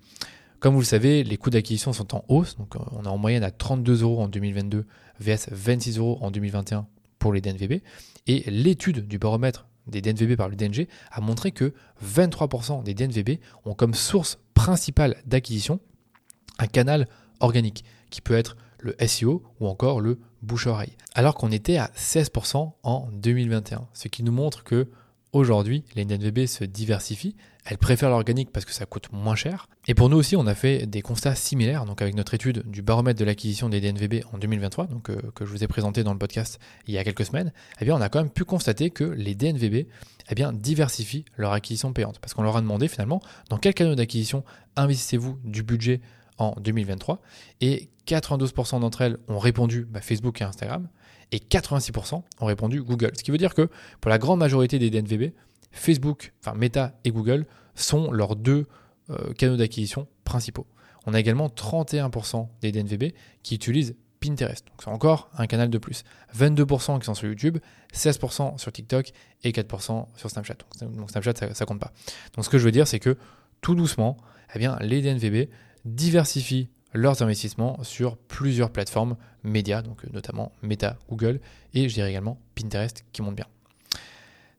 Comme 0.61 0.75
vous 0.75 0.81
le 0.81 0.87
savez, 0.87 1.25
les 1.25 1.37
coûts 1.37 1.51
d'acquisition 1.51 1.93
sont 1.93 2.15
en 2.15 2.25
hausse, 2.29 2.57
donc 2.57 2.75
euh, 2.75 2.79
on 2.93 3.05
est 3.05 3.09
en 3.09 3.19
moyenne 3.19 3.43
à 3.43 3.51
32 3.51 4.03
euros 4.03 4.23
en 4.23 4.29
2022 4.29 4.87
vs 5.21 5.49
26 5.51 5.99
euros 5.99 6.19
en 6.23 6.31
2021 6.31 6.87
pour 7.19 7.35
les 7.35 7.43
DNVB. 7.43 7.83
Et 8.27 8.51
l'étude 8.51 9.07
du 9.07 9.19
baromètre 9.19 9.67
des 9.87 10.01
DNVB 10.01 10.37
par 10.37 10.49
le 10.49 10.57
DNG 10.57 10.89
a 11.11 11.21
montré 11.21 11.53
que 11.53 11.75
23% 12.03 12.83
des 12.83 12.95
DNVB 12.95 13.41
ont 13.67 13.75
comme 13.75 13.93
source 13.93 14.39
principale 14.55 15.17
d'acquisition 15.27 15.81
un 16.59 16.67
canal 16.67 17.09
organique 17.41 17.85
qui 18.11 18.23
peut 18.23 18.35
être 18.35 18.57
le 18.85 18.95
SEO 19.07 19.43
ou 19.61 19.67
encore 19.67 20.01
le 20.01 20.21
bouche-oreille. 20.43 20.97
Alors 21.15 21.35
qu'on 21.35 21.51
était 21.51 21.79
à 21.79 21.91
16% 21.97 22.73
en 22.83 23.09
2021. 23.13 23.89
Ce 23.95 24.09
qui 24.09 24.23
nous 24.23 24.33
montre 24.33 24.63
que 24.63 24.89
aujourd'hui, 25.33 25.85
les 25.97 26.05
DNVB 26.05 26.47
se 26.47 26.65
diversifient. 26.65 27.35
Elles 27.65 27.79
préfèrent 27.79 28.11
l'organique 28.11 28.51
parce 28.53 28.67
que 28.67 28.73
ça 28.73 28.85
coûte 28.85 29.09
moins 29.11 29.35
cher. 29.35 29.69
Et 29.89 29.95
pour 29.95 30.11
nous 30.11 30.19
aussi, 30.19 30.37
on 30.37 30.47
a 30.47 30.55
fait 30.55 30.87
des 30.87 31.01
constats 31.01 31.35
similaires. 31.35 31.87
Donc 31.87 32.03
avec 32.03 32.15
notre 32.15 32.35
étude 32.35 32.63
du 32.71 32.83
baromètre 32.83 33.19
de 33.19 33.25
l'acquisition 33.25 33.71
des 33.71 33.81
DNVB 33.81 34.25
en 34.33 34.39
2023, 34.39 34.87
donc 34.87 35.09
euh, 35.09 35.17
que 35.35 35.47
je 35.47 35.51
vous 35.51 35.65
ai 35.65 35.67
présenté 35.67 36.05
dans 36.05 36.13
le 36.13 36.19
podcast 36.19 36.61
il 36.87 36.95
y 36.95 36.99
a 36.99 37.05
quelques 37.05 37.25
semaines, 37.25 37.53
eh 37.81 37.87
bien 37.87 37.97
on 37.97 38.03
a 38.03 38.11
quand 38.11 38.21
même 38.21 38.31
pu 38.31 38.45
constater 38.45 38.91
que 38.91 39.05
les 39.05 39.35
DNVB 39.35 39.87
eh 40.31 40.45
diversifient 40.53 41.25
leur 41.39 41.53
acquisition 41.53 41.95
payante. 41.95 42.19
Parce 42.19 42.35
qu'on 42.35 42.43
leur 42.43 42.57
a 42.57 42.61
demandé 42.61 42.87
finalement 42.87 43.23
dans 43.49 43.57
quel 43.57 43.73
canal 43.73 43.97
d'acquisition 43.97 44.45
investissez-vous 44.77 45.39
du 45.43 45.63
budget 45.63 46.01
en 46.39 46.55
2023 46.61 47.21
et 47.61 47.89
92% 48.07 48.81
d'entre 48.81 49.03
elles 49.03 49.19
ont 49.29 49.39
répondu 49.39 49.87
bah, 49.89 50.01
Facebook 50.01 50.41
et 50.41 50.45
Instagram 50.45 50.89
et 51.33 51.39
86% 51.39 52.23
ont 52.41 52.47
répondu 52.47 52.83
Google. 52.83 53.13
Ce 53.17 53.23
qui 53.23 53.31
veut 53.31 53.39
dire 53.39 53.55
que 53.55 53.69
pour 54.01 54.11
la 54.11 54.19
grande 54.19 54.39
majorité 54.39 54.79
des 54.79 54.91
DNVB, 54.91 55.33
Facebook, 55.73 56.33
enfin 56.41 56.57
Meta 56.57 56.95
et 57.05 57.11
Google 57.11 57.47
sont 57.75 58.11
leurs 58.13 58.37
deux 58.37 58.67
euh, 59.11 59.33
canaux 59.35 59.57
d'acquisition 59.57 60.07
principaux. 60.25 60.67
On 61.07 61.15
a 61.15 61.21
également 61.21 61.49
31% 61.49 62.49
des 62.61 62.73
DNVB 62.73 63.13
qui 63.43 63.55
utilisent 63.57 63.97
Pinterest. 64.21 64.67
Donc 64.67 64.83
c'est 64.83 64.91
encore 64.91 65.31
un 65.37 65.47
canal 65.47 65.69
de 65.69 65.79
plus. 65.79 66.05
22% 66.37 66.99
qui 66.99 67.05
sont 67.05 67.15
sur 67.15 67.29
YouTube, 67.29 67.59
16% 67.93 68.59
sur 68.59 68.73
TikTok 68.73 69.13
et 69.43 69.51
4% 69.51 70.07
sur 70.17 70.31
Snapchat. 70.31 70.57
Donc 70.81 71.11
Snapchat, 71.11 71.35
ça, 71.37 71.47
ne 71.49 71.65
compte 71.67 71.81
pas. 71.81 71.93
Donc 72.35 72.45
ce 72.45 72.51
que 72.51 72.59
je 72.59 72.65
veux 72.65 72.73
dire, 72.73 72.87
c'est 72.87 73.01
que 73.01 73.19
tout 73.61 73.75
doucement, 73.75 74.17
eh 74.55 74.59
bien, 74.59 74.79
les 74.81 75.03
DNVB 75.03 75.51
diversifient 75.85 76.69
leurs 76.93 77.23
investissements 77.23 77.83
sur 77.83 78.17
plusieurs 78.17 78.71
plateformes 78.71 79.17
médias, 79.43 79.83
donc 79.83 80.05
notamment 80.13 80.53
Meta, 80.63 80.97
Google 81.09 81.41
et 81.75 81.89
je 81.89 81.95
dirais 81.95 82.11
également 82.11 82.41
Pinterest 82.55 83.05
qui 83.13 83.23
monte 83.23 83.37
bien. 83.37 83.47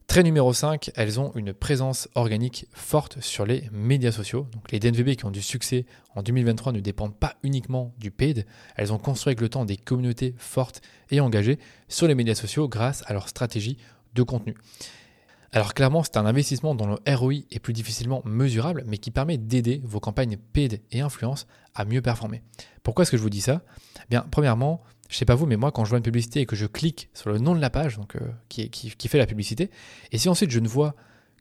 Trait 0.06 0.22
numéro 0.22 0.52
5, 0.52 0.92
elles 0.94 1.18
ont 1.18 1.32
une 1.34 1.52
présence 1.52 2.08
organique 2.14 2.68
forte 2.72 3.20
sur 3.20 3.44
les 3.44 3.68
médias 3.72 4.12
sociaux. 4.12 4.46
Les 4.70 4.78
DNVB 4.78 5.16
qui 5.16 5.24
ont 5.24 5.32
du 5.32 5.42
succès 5.42 5.84
en 6.14 6.22
2023 6.22 6.72
ne 6.72 6.80
dépendent 6.80 7.16
pas 7.16 7.34
uniquement 7.42 7.92
du 7.98 8.12
paid, 8.12 8.46
elles 8.76 8.92
ont 8.92 8.98
construit 8.98 9.32
avec 9.32 9.40
le 9.40 9.48
temps 9.48 9.64
des 9.64 9.76
communautés 9.76 10.34
fortes 10.38 10.80
et 11.10 11.18
engagées 11.20 11.58
sur 11.88 12.06
les 12.06 12.14
médias 12.14 12.36
sociaux 12.36 12.68
grâce 12.68 13.02
à 13.06 13.14
leur 13.14 13.28
stratégie 13.28 13.78
de 14.14 14.22
contenu. 14.22 14.54
Alors 15.56 15.72
clairement, 15.72 16.02
c'est 16.02 16.18
un 16.18 16.26
investissement 16.26 16.74
dont 16.74 16.86
le 16.86 17.14
ROI 17.14 17.36
est 17.50 17.60
plus 17.60 17.72
difficilement 17.72 18.20
mesurable, 18.26 18.84
mais 18.86 18.98
qui 18.98 19.10
permet 19.10 19.38
d'aider 19.38 19.80
vos 19.84 20.00
campagnes 20.00 20.36
paid 20.52 20.82
et 20.92 21.00
influence 21.00 21.46
à 21.74 21.86
mieux 21.86 22.02
performer. 22.02 22.42
Pourquoi 22.82 23.04
est-ce 23.04 23.10
que 23.10 23.16
je 23.16 23.22
vous 23.22 23.30
dis 23.30 23.40
ça? 23.40 23.62
Eh 24.00 24.10
Bien, 24.10 24.26
premièrement, 24.30 24.82
je 25.08 25.16
sais 25.16 25.24
pas 25.24 25.34
vous, 25.34 25.46
mais 25.46 25.56
moi, 25.56 25.72
quand 25.72 25.86
je 25.86 25.88
vois 25.88 25.96
une 25.96 26.04
publicité 26.04 26.42
et 26.42 26.44
que 26.44 26.56
je 26.56 26.66
clique 26.66 27.08
sur 27.14 27.30
le 27.30 27.38
nom 27.38 27.54
de 27.54 27.60
la 27.62 27.70
page, 27.70 27.98
euh, 28.16 28.28
qui, 28.50 28.68
qui, 28.68 29.08
fait 29.08 29.16
la 29.16 29.24
publicité, 29.24 29.70
et 30.12 30.18
si 30.18 30.28
ensuite 30.28 30.50
je 30.50 30.60
ne 30.60 30.68
vois 30.68 30.94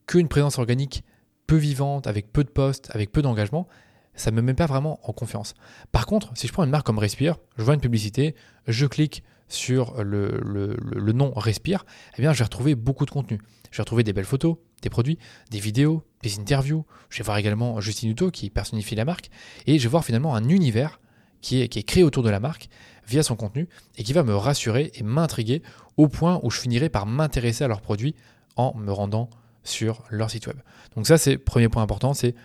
qu'une 0.07 0.29
présence 0.29 0.59
organique 0.59 1.03
peu 1.45 1.57
vivante, 1.57 2.07
avec 2.07 2.31
peu 2.31 2.45
de 2.45 2.49
posts, 2.49 2.89
avec 2.95 3.11
peu 3.11 3.21
d'engagement, 3.21 3.67
ça 4.13 4.31
ne 4.31 4.37
me 4.37 4.41
met 4.41 4.53
pas 4.53 4.65
vraiment 4.65 4.97
en 5.03 5.11
confiance. 5.11 5.55
Par 5.91 6.05
contre, 6.05 6.31
si 6.35 6.47
je 6.47 6.53
prends 6.53 6.63
une 6.63 6.69
marque 6.69 6.85
comme 6.85 6.99
Respire, 6.99 7.35
je 7.57 7.63
vois 7.63 7.73
une 7.73 7.81
publicité, 7.81 8.33
je 8.65 8.85
clique 8.85 9.25
sur 9.47 10.03
le, 10.03 10.41
le, 10.41 11.11
nom 11.11 11.31
Respire, 11.35 11.85
eh 12.17 12.21
bien, 12.21 12.33
je 12.33 12.39
vais 12.39 12.45
retrouver 12.45 12.75
beaucoup 12.75 13.05
de 13.05 13.11
contenu. 13.11 13.39
Je 13.71 13.77
vais 13.77 13.83
retrouver 13.83 14.03
des 14.03 14.13
belles 14.13 14.25
photos, 14.25 14.57
des 14.81 14.89
produits, 14.89 15.17
des 15.51 15.59
vidéos, 15.59 16.03
des 16.23 16.39
interviews. 16.39 16.85
Je 17.09 17.19
vais 17.19 17.23
voir 17.23 17.37
également 17.37 17.79
Justine 17.81 18.09
Hutto 18.09 18.31
qui 18.31 18.49
personnifie 18.49 18.95
la 18.95 19.05
marque. 19.05 19.29
Et 19.67 19.77
je 19.77 19.83
vais 19.83 19.89
voir 19.89 20.05
finalement 20.05 20.35
un 20.35 20.49
univers 20.49 20.99
qui 21.41 21.61
est, 21.61 21.67
qui 21.67 21.79
est 21.79 21.83
créé 21.83 22.03
autour 22.03 22.23
de 22.23 22.29
la 22.29 22.39
marque 22.39 22.69
via 23.07 23.21
son 23.21 23.35
contenu 23.35 23.67
et 23.97 24.03
qui 24.03 24.13
va 24.13 24.23
me 24.23 24.35
rassurer 24.35 24.91
et 24.95 25.03
m'intriguer 25.03 25.61
au 25.97 26.07
point 26.07 26.39
où 26.43 26.49
je 26.49 26.59
finirai 26.59 26.89
par 26.89 27.05
m'intéresser 27.05 27.63
à 27.63 27.67
leurs 27.67 27.81
produits 27.81 28.15
en 28.55 28.75
me 28.75 28.91
rendant 28.91 29.29
sur 29.63 30.03
leur 30.09 30.29
site 30.29 30.47
web. 30.47 30.57
Donc 30.95 31.07
ça, 31.07 31.17
c'est 31.17 31.33
le 31.33 31.39
premier 31.39 31.69
point 31.69 31.83
important, 31.83 32.13
c'est 32.13 32.35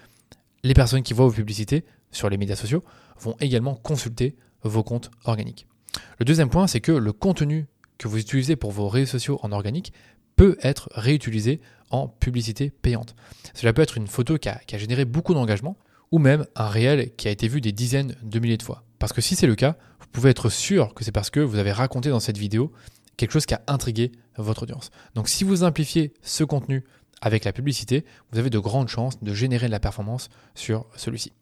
les 0.63 0.75
personnes 0.75 1.03
qui 1.03 1.15
voient 1.15 1.27
vos 1.27 1.33
publicités 1.33 1.85
sur 2.11 2.29
les 2.29 2.37
médias 2.37 2.57
sociaux 2.57 2.85
vont 3.19 3.37
également 3.41 3.75
consulter 3.75 4.37
vos 4.63 4.83
comptes 4.83 5.11
organiques. 5.25 5.67
Le 6.19 6.25
deuxième 6.25 6.51
point, 6.51 6.67
c'est 6.67 6.81
que 6.81 6.93
le 6.93 7.13
contenu 7.13 7.67
que 7.99 8.09
vous 8.09 8.19
utilisez 8.19 8.57
pour 8.57 8.73
vos 8.73 8.89
réseaux 8.89 9.13
sociaux 9.13 9.39
en 9.43 9.53
organique 9.53 9.93
peut 10.37 10.57
être 10.63 10.89
réutilisé 10.93 11.61
en 11.91 12.09
publicité 12.09 12.71
payante. 12.71 13.15
Cela 13.55 13.73
peut 13.73 13.83
être 13.83 13.97
une 13.97 14.07
photo 14.07 14.39
qui 14.39 14.49
a, 14.49 14.61
généré 14.79 15.05
beaucoup 15.05 15.35
d'engagement 15.35 15.77
ou 16.13 16.19
même 16.19 16.47
un 16.57 16.69
réel 16.69 17.15
qui 17.17 17.29
a 17.29 17.31
été 17.31 17.47
vu 17.47 17.61
des 17.61 17.73
dizaines 17.73 18.17
de 18.23 18.39
milliers 18.39 18.57
de 18.57 18.63
fois. 18.63 18.85
Parce 18.99 19.13
que 19.13 19.21
si 19.21 19.37
c'est 19.37 19.47
le 19.47 19.55
cas, 19.55 19.77
vous 20.01 20.07
pouvez 20.13 20.31
être 20.31 20.49
sûr 20.49 20.95
que 20.95 21.05
c'est 21.05 21.13
parce 21.13 21.31
que 21.31 21.41
vous 21.41 21.59
avez 21.59 21.73
raconté 21.73 22.09
dans 22.11 22.21
cette 22.21 22.39
vidéo 22.39 22.73
quelque 23.17 23.33
chose 23.33 23.47
qui 23.47 23.55
a 23.55 23.63
intrigué 23.67 24.13
votre 24.37 24.63
audience. 24.63 24.91
Donc 25.15 25.29
si 25.29 25.45
vous 25.45 25.57
simplifiez 25.57 26.15
ce 26.23 26.43
contenu 26.43 26.85
avec 27.21 27.45
la 27.45 27.53
publicité, 27.53 28.05
vous 28.33 28.39
avez 28.39 28.51
de 28.51 28.59
grandes 28.59 28.89
chances 28.89 29.23
de 29.23 29.35
générer 29.35 29.67
de 29.67 29.73
la 29.73 29.81
performance 29.81 30.31
sur 30.55 30.87
celui-ci. 30.97 31.33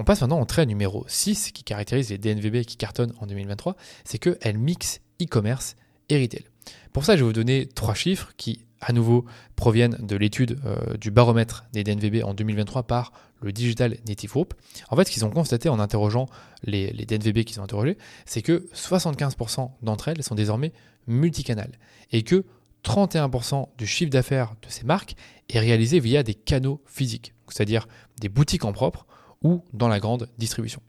On 0.00 0.04
passe 0.04 0.22
maintenant 0.22 0.40
au 0.40 0.46
trait 0.46 0.64
numéro 0.64 1.04
6 1.08 1.52
qui 1.52 1.62
caractérise 1.62 2.08
les 2.08 2.16
DNVB 2.16 2.64
qui 2.64 2.78
cartonnent 2.78 3.12
en 3.20 3.26
2023, 3.26 3.76
c'est 4.04 4.16
qu'elles 4.16 4.56
mixent 4.56 5.02
e-commerce 5.20 5.76
et 6.08 6.18
retail. 6.18 6.46
Pour 6.94 7.04
ça, 7.04 7.16
je 7.16 7.20
vais 7.20 7.26
vous 7.26 7.34
donner 7.34 7.66
trois 7.66 7.92
chiffres 7.92 8.32
qui, 8.38 8.64
à 8.80 8.94
nouveau, 8.94 9.26
proviennent 9.56 9.98
de 10.00 10.16
l'étude 10.16 10.58
euh, 10.64 10.96
du 10.96 11.10
baromètre 11.10 11.66
des 11.74 11.84
DNVB 11.84 12.24
en 12.24 12.32
2023 12.32 12.84
par 12.84 13.12
le 13.42 13.52
Digital 13.52 13.98
Native 14.08 14.30
Group. 14.30 14.54
En 14.88 14.96
fait, 14.96 15.04
ce 15.04 15.10
qu'ils 15.10 15.26
ont 15.26 15.30
constaté 15.30 15.68
en 15.68 15.78
interrogeant 15.78 16.30
les, 16.62 16.90
les 16.92 17.04
DNVB 17.04 17.44
qu'ils 17.44 17.60
ont 17.60 17.64
interrogés, 17.64 17.98
c'est 18.24 18.40
que 18.40 18.70
75% 18.74 19.70
d'entre 19.82 20.08
elles 20.08 20.22
sont 20.22 20.34
désormais 20.34 20.72
multicanal 21.08 21.72
et 22.10 22.22
que 22.22 22.46
31% 22.84 23.68
du 23.76 23.86
chiffre 23.86 24.10
d'affaires 24.10 24.54
de 24.62 24.70
ces 24.70 24.84
marques 24.84 25.14
est 25.50 25.58
réalisé 25.58 26.00
via 26.00 26.22
des 26.22 26.32
canaux 26.32 26.80
physiques, 26.86 27.34
c'est-à-dire 27.50 27.86
des 28.18 28.30
boutiques 28.30 28.64
en 28.64 28.72
propre 28.72 29.06
ou 29.42 29.62
dans 29.72 29.88
la 29.88 30.00
grande 30.00 30.28
distribution. 30.38 30.82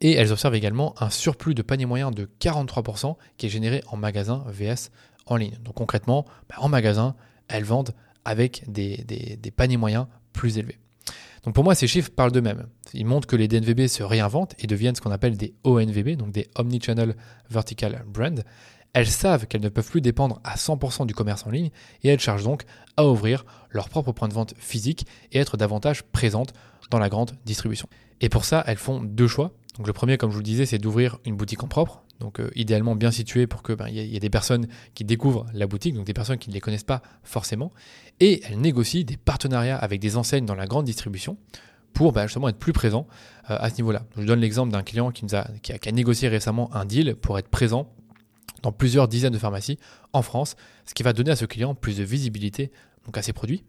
Et 0.00 0.12
elles 0.12 0.32
observent 0.32 0.54
également 0.54 0.94
un 1.00 1.10
surplus 1.10 1.54
de 1.54 1.62
panier 1.62 1.86
moyen 1.86 2.10
de 2.10 2.28
43% 2.40 3.16
qui 3.36 3.46
est 3.46 3.48
généré 3.48 3.82
en 3.86 3.96
magasin 3.96 4.44
VS 4.48 4.90
en 5.26 5.36
ligne. 5.36 5.56
Donc 5.62 5.74
concrètement, 5.74 6.24
bah, 6.48 6.56
en 6.58 6.68
magasin, 6.68 7.14
elles 7.48 7.64
vendent 7.64 7.94
avec 8.24 8.64
des, 8.68 9.04
paniers 9.56 9.76
moyens 9.76 10.06
plus 10.32 10.58
élevés. 10.58 10.78
Donc 11.44 11.54
pour 11.54 11.64
moi, 11.64 11.74
ces 11.74 11.86
chiffres 11.86 12.10
parlent 12.10 12.32
d'eux-mêmes. 12.32 12.66
Ils 12.94 13.06
montrent 13.06 13.26
que 13.26 13.36
les 13.36 13.48
DNVB 13.48 13.86
se 13.86 14.02
réinventent 14.02 14.54
et 14.58 14.66
deviennent 14.66 14.94
ce 14.94 15.00
qu'on 15.00 15.10
appelle 15.10 15.36
des 15.36 15.54
ONVB, 15.64 16.16
donc 16.16 16.32
des 16.32 16.48
Omnichannel 16.56 17.16
Vertical 17.50 18.04
Brand. 18.06 18.42
Elles 18.92 19.08
savent 19.08 19.46
qu'elles 19.46 19.62
ne 19.62 19.68
peuvent 19.68 19.88
plus 19.88 20.00
dépendre 20.00 20.40
à 20.44 20.56
100% 20.56 21.06
du 21.06 21.14
commerce 21.14 21.46
en 21.46 21.50
ligne 21.50 21.70
et 22.02 22.08
elles 22.08 22.20
cherchent 22.20 22.44
donc 22.44 22.64
à 22.96 23.06
ouvrir 23.06 23.44
leur 23.70 23.88
propre 23.88 24.12
point 24.12 24.28
de 24.28 24.34
vente 24.34 24.54
physique 24.58 25.06
et 25.32 25.38
être 25.38 25.56
davantage 25.56 26.02
présentes 26.02 26.52
dans 26.92 26.98
la 26.98 27.08
grande 27.08 27.32
distribution. 27.44 27.88
Et 28.20 28.28
pour 28.28 28.44
ça, 28.44 28.62
elles 28.66 28.76
font 28.76 29.02
deux 29.02 29.26
choix. 29.26 29.52
Donc 29.76 29.86
le 29.86 29.92
premier, 29.92 30.18
comme 30.18 30.30
je 30.30 30.34
vous 30.34 30.40
le 30.40 30.44
disais, 30.44 30.66
c'est 30.66 30.78
d'ouvrir 30.78 31.18
une 31.24 31.34
boutique 31.34 31.62
en 31.64 31.68
propre, 31.68 32.02
donc 32.20 32.38
euh, 32.38 32.50
idéalement 32.54 32.94
bien 32.94 33.10
située 33.10 33.46
pour 33.46 33.62
qu'il 33.62 33.74
ben, 33.74 33.88
y, 33.88 33.94
y, 33.94 34.16
ait 34.16 34.20
des 34.20 34.30
personnes 34.30 34.66
qui 34.94 35.04
découvrent 35.04 35.46
la 35.54 35.66
boutique, 35.66 35.94
donc 35.94 36.04
des 36.04 36.12
personnes 36.12 36.38
qui 36.38 36.50
ne 36.50 36.54
les 36.54 36.60
connaissent 36.60 36.84
pas 36.84 37.02
forcément. 37.22 37.72
Et 38.20 38.42
elles 38.44 38.60
négocient 38.60 39.02
des 39.04 39.16
partenariats 39.16 39.78
avec 39.78 40.00
des 40.00 40.16
enseignes 40.16 40.44
dans 40.44 40.54
la 40.54 40.66
grande 40.66 40.84
distribution 40.84 41.38
pour 41.94 42.12
ben, 42.12 42.26
justement 42.26 42.48
être 42.48 42.58
plus 42.58 42.74
présent 42.74 43.06
euh, 43.50 43.56
à 43.58 43.70
ce 43.70 43.76
niveau-là. 43.76 44.04
Je 44.16 44.24
donne 44.24 44.40
l'exemple 44.40 44.70
d'un 44.70 44.82
client 44.82 45.10
qui, 45.10 45.24
nous 45.24 45.34
a, 45.34 45.46
qui 45.62 45.72
a 45.72 45.92
négocié 45.92 46.28
récemment 46.28 46.74
un 46.74 46.84
deal 46.84 47.16
pour 47.16 47.38
être 47.38 47.48
présent 47.48 47.88
dans 48.62 48.72
plusieurs 48.72 49.08
dizaines 49.08 49.32
de 49.32 49.38
pharmacies 49.38 49.78
en 50.12 50.22
France, 50.22 50.54
ce 50.86 50.94
qui 50.94 51.02
va 51.02 51.12
donner 51.12 51.30
à 51.30 51.36
ce 51.36 51.46
client 51.46 51.74
plus 51.74 51.96
de 51.96 52.04
visibilité 52.04 52.70
donc 53.06 53.16
à 53.18 53.22
ses 53.22 53.32
produits 53.32 53.64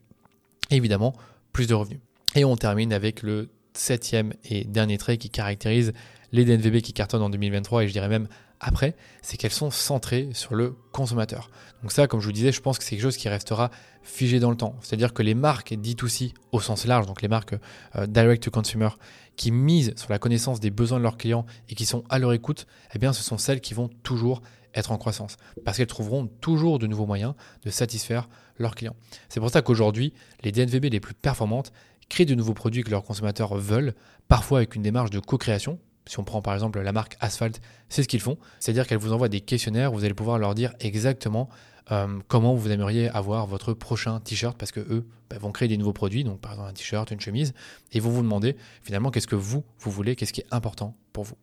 et 0.70 0.76
évidemment 0.76 1.14
plus 1.52 1.68
de 1.68 1.74
revenus. 1.74 2.00
Et 2.36 2.46
on 2.46 2.56
termine 2.56 2.94
avec 2.94 3.22
le 3.22 3.50
septième 3.74 4.34
et 4.46 4.66
dernier 4.66 4.98
trait 4.98 5.18
qui 5.18 5.30
caractérise 5.30 5.94
les 6.32 6.46
DNVB 6.46 6.82
qui 6.82 6.94
cartonnent 6.94 7.22
en 7.22 7.30
2023 7.30 7.84
et 7.84 7.88
je 7.88 7.94
dirais 7.94 8.10
même 8.10 8.28
après, 8.66 8.96
c'est 9.22 9.36
qu'elles 9.36 9.52
sont 9.52 9.72
centrées 9.72 10.30
sur 10.32 10.56
le 10.56 10.76
consommateur. 10.94 11.50
Donc 11.82 11.92
ça, 11.92 12.08
comme 12.08 12.22
je 12.22 12.28
vous 12.28 12.32
disais, 12.32 12.54
je 12.54 12.62
pense 12.62 12.78
que 12.78 12.86
c'est 12.86 12.92
quelque 12.92 13.02
chose 13.02 13.18
qui 13.18 13.28
restera 13.28 13.70
figé 14.04 14.40
dans 14.40 14.50
le 14.50 14.56
temps. 14.56 14.76
C'est-à-dire 14.82 15.14
que 15.14 15.22
les 15.22 15.34
marques 15.34 15.74
D2C 15.74 16.34
au 16.54 16.62
sens 16.62 16.86
large, 16.86 17.06
donc 17.06 17.22
les 17.22 17.28
marques 17.28 17.56
euh, 17.98 18.08
direct 18.08 18.42
to 18.42 18.52
consumer, 18.52 18.90
qui 19.36 19.52
misent 19.52 19.94
sur 19.98 20.10
la 20.12 20.18
connaissance 20.18 20.62
des 20.62 20.72
besoins 20.72 20.98
de 20.98 21.04
leurs 21.04 21.18
clients 21.18 21.46
et 21.68 21.76
qui 21.76 21.86
sont 21.86 22.06
à 22.10 22.20
leur 22.20 22.32
écoute, 22.32 22.66
eh 22.96 23.00
bien 23.00 23.12
ce 23.12 23.22
sont 23.22 23.38
celles 23.38 23.60
qui 23.60 23.74
vont 23.74 23.90
toujours 24.02 24.42
être 24.76 24.92
en 24.92 24.98
croissance, 24.98 25.38
parce 25.66 25.78
qu'elles 25.78 25.88
trouveront 25.88 26.28
toujours 26.28 26.80
de 26.80 26.88
nouveaux 26.88 27.06
moyens 27.06 27.34
de 27.64 27.70
satisfaire 27.70 28.28
leurs 28.58 28.76
clients. 28.76 28.96
C'est 29.30 29.40
pour 29.40 29.50
ça 29.50 29.62
qu'aujourd'hui, 29.62 30.14
les 30.42 30.52
DNVB 30.52 30.86
les 30.86 31.00
plus 31.00 31.14
performantes 31.14 31.72
créent 32.10 32.26
de 32.26 32.36
nouveaux 32.36 32.54
produits 32.54 32.84
que 32.84 32.90
leurs 32.90 33.04
consommateurs 33.04 33.56
veulent, 33.56 33.94
parfois 34.28 34.60
avec 34.60 34.76
une 34.76 34.82
démarche 34.82 35.10
de 35.10 35.20
co-création. 35.20 35.80
Si 36.06 36.20
on 36.20 36.24
prend 36.24 36.42
par 36.42 36.54
exemple 36.54 36.82
la 36.82 36.92
marque 36.92 37.16
Asphalt, 37.22 37.62
c'est 37.90 38.04
ce 38.04 38.08
qu'ils 38.08 38.20
font, 38.20 38.38
c'est-à-dire 38.60 38.88
qu'elles 38.88 38.98
vous 38.98 39.14
envoient 39.14 39.30
des 39.30 39.42
questionnaires, 39.42 39.92
vous 39.92 40.04
allez 40.04 40.14
pouvoir 40.14 40.38
leur 40.38 40.54
dire 40.54 40.74
exactement 40.80 41.50
euh, 41.92 42.20
comment 42.28 42.56
vous 42.56 42.72
aimeriez 42.72 43.10
avoir 43.10 43.46
votre 43.48 43.74
prochain 43.74 44.20
t-shirt, 44.20 44.58
parce 44.58 44.72
que 44.72 44.80
eux 44.80 45.06
bah, 45.30 45.38
vont 45.40 45.52
créer 45.52 45.68
des 45.68 45.78
nouveaux 45.78 45.94
produits, 45.94 46.24
donc 46.24 46.40
par 46.40 46.54
exemple 46.54 46.70
un 46.70 46.74
t-shirt, 46.74 47.12
une 47.12 47.20
chemise, 47.20 47.54
et 47.92 48.00
vont 48.00 48.10
vous 48.10 48.22
demander 48.22 48.56
finalement 48.84 49.12
qu'est-ce 49.12 49.28
que 49.28 49.36
vous, 49.36 49.64
vous 49.80 49.92
voulez, 49.92 50.16
qu'est-ce 50.16 50.34
qui 50.34 50.42
est 50.42 50.48
important 50.52 50.96
pour 51.12 51.24
vous. 51.24 51.36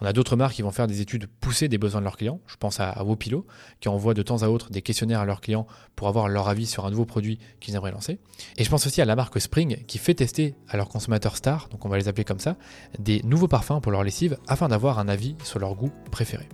On 0.00 0.06
a 0.06 0.12
d'autres 0.12 0.36
marques 0.36 0.54
qui 0.54 0.62
vont 0.62 0.70
faire 0.70 0.86
des 0.86 1.00
études 1.00 1.26
poussées 1.26 1.68
des 1.68 1.78
besoins 1.78 2.00
de 2.00 2.04
leurs 2.04 2.16
clients. 2.16 2.40
Je 2.46 2.56
pense 2.56 2.80
à, 2.80 3.02
Wopilo, 3.02 3.46
qui 3.80 3.88
envoie 3.88 4.14
de 4.14 4.22
temps 4.22 4.42
à 4.42 4.48
autre 4.48 4.70
des 4.70 4.82
questionnaires 4.82 5.20
à 5.20 5.24
leurs 5.24 5.40
clients 5.40 5.66
pour 5.94 6.08
avoir 6.08 6.28
leur 6.28 6.48
avis 6.48 6.66
sur 6.66 6.84
un 6.84 6.90
nouveau 6.90 7.06
produit 7.06 7.38
qu'ils 7.60 7.74
aimeraient 7.74 7.92
lancer. 7.92 8.18
Et 8.56 8.64
je 8.64 8.70
pense 8.70 8.86
aussi 8.86 9.00
à 9.00 9.04
la 9.04 9.16
marque 9.16 9.40
Spring, 9.40 9.84
qui 9.86 9.98
fait 9.98 10.14
tester 10.14 10.54
à 10.68 10.76
leurs 10.76 10.88
consommateurs 10.88 11.36
stars, 11.36 11.68
donc 11.70 11.84
on 11.84 11.88
va 11.88 11.96
les 11.96 12.08
appeler 12.08 12.24
comme 12.24 12.40
ça, 12.40 12.56
des 12.98 13.22
nouveaux 13.22 13.48
parfums 13.48 13.80
pour 13.82 13.92
leur 13.92 14.02
lessive 14.02 14.38
afin 14.48 14.68
d'avoir 14.68 14.98
un 14.98 15.08
avis 15.08 15.36
sur 15.44 15.58
leur 15.58 15.74
goût 15.74 15.92
préféré. 16.10 16.48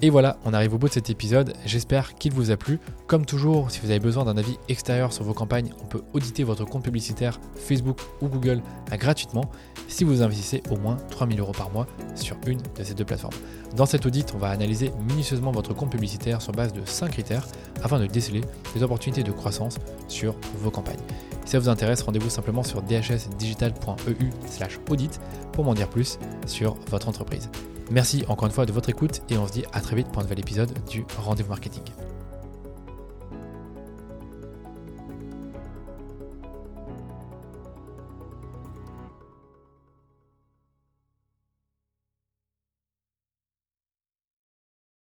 Et 0.00 0.10
voilà, 0.10 0.36
on 0.44 0.54
arrive 0.54 0.74
au 0.74 0.78
bout 0.78 0.86
de 0.86 0.92
cet 0.92 1.10
épisode. 1.10 1.54
J'espère 1.66 2.14
qu'il 2.14 2.32
vous 2.32 2.52
a 2.52 2.56
plu. 2.56 2.78
Comme 3.08 3.26
toujours, 3.26 3.72
si 3.72 3.80
vous 3.80 3.90
avez 3.90 3.98
besoin 3.98 4.24
d'un 4.24 4.36
avis 4.36 4.56
extérieur 4.68 5.12
sur 5.12 5.24
vos 5.24 5.34
campagnes, 5.34 5.72
on 5.82 5.86
peut 5.86 6.02
auditer 6.12 6.44
votre 6.44 6.64
compte 6.64 6.84
publicitaire 6.84 7.40
Facebook 7.56 7.98
ou 8.20 8.28
Google 8.28 8.62
gratuitement 8.92 9.50
si 9.88 10.04
vous 10.04 10.22
investissez 10.22 10.62
au 10.70 10.76
moins 10.76 10.98
3000 11.10 11.40
euros 11.40 11.50
par 11.50 11.70
mois 11.70 11.88
sur 12.14 12.36
une 12.46 12.58
de 12.58 12.84
ces 12.84 12.94
deux 12.94 13.04
plateformes. 13.04 13.34
Dans 13.74 13.86
cet 13.86 14.06
audit, 14.06 14.32
on 14.36 14.38
va 14.38 14.50
analyser 14.50 14.92
minutieusement 15.08 15.50
votre 15.50 15.74
compte 15.74 15.90
publicitaire 15.90 16.40
sur 16.42 16.52
base 16.52 16.72
de 16.72 16.82
5 16.84 17.10
critères 17.10 17.48
afin 17.82 17.98
de 17.98 18.06
déceler 18.06 18.42
les 18.76 18.84
opportunités 18.84 19.24
de 19.24 19.32
croissance 19.32 19.78
sur 20.06 20.36
vos 20.58 20.70
campagnes. 20.70 21.00
Si 21.44 21.50
ça 21.52 21.58
vous 21.58 21.68
intéresse, 21.68 22.02
rendez-vous 22.02 22.30
simplement 22.30 22.62
sur 22.62 22.82
dhsdigital.eu/audit 22.82 25.20
pour 25.52 25.64
m'en 25.64 25.74
dire 25.74 25.88
plus 25.88 26.20
sur 26.46 26.76
votre 26.88 27.08
entreprise. 27.08 27.50
Merci 27.90 28.24
encore 28.28 28.46
une 28.46 28.52
fois 28.52 28.66
de 28.66 28.72
votre 28.72 28.90
écoute 28.90 29.22
et 29.30 29.38
on 29.38 29.46
se 29.46 29.52
dit 29.52 29.64
à 29.72 29.80
très 29.80 29.96
vite 29.96 30.08
pour 30.08 30.20
un 30.20 30.22
nouvel 30.24 30.40
épisode 30.40 30.72
du 30.88 31.04
Rendez-vous 31.18 31.48
Marketing. 31.48 31.82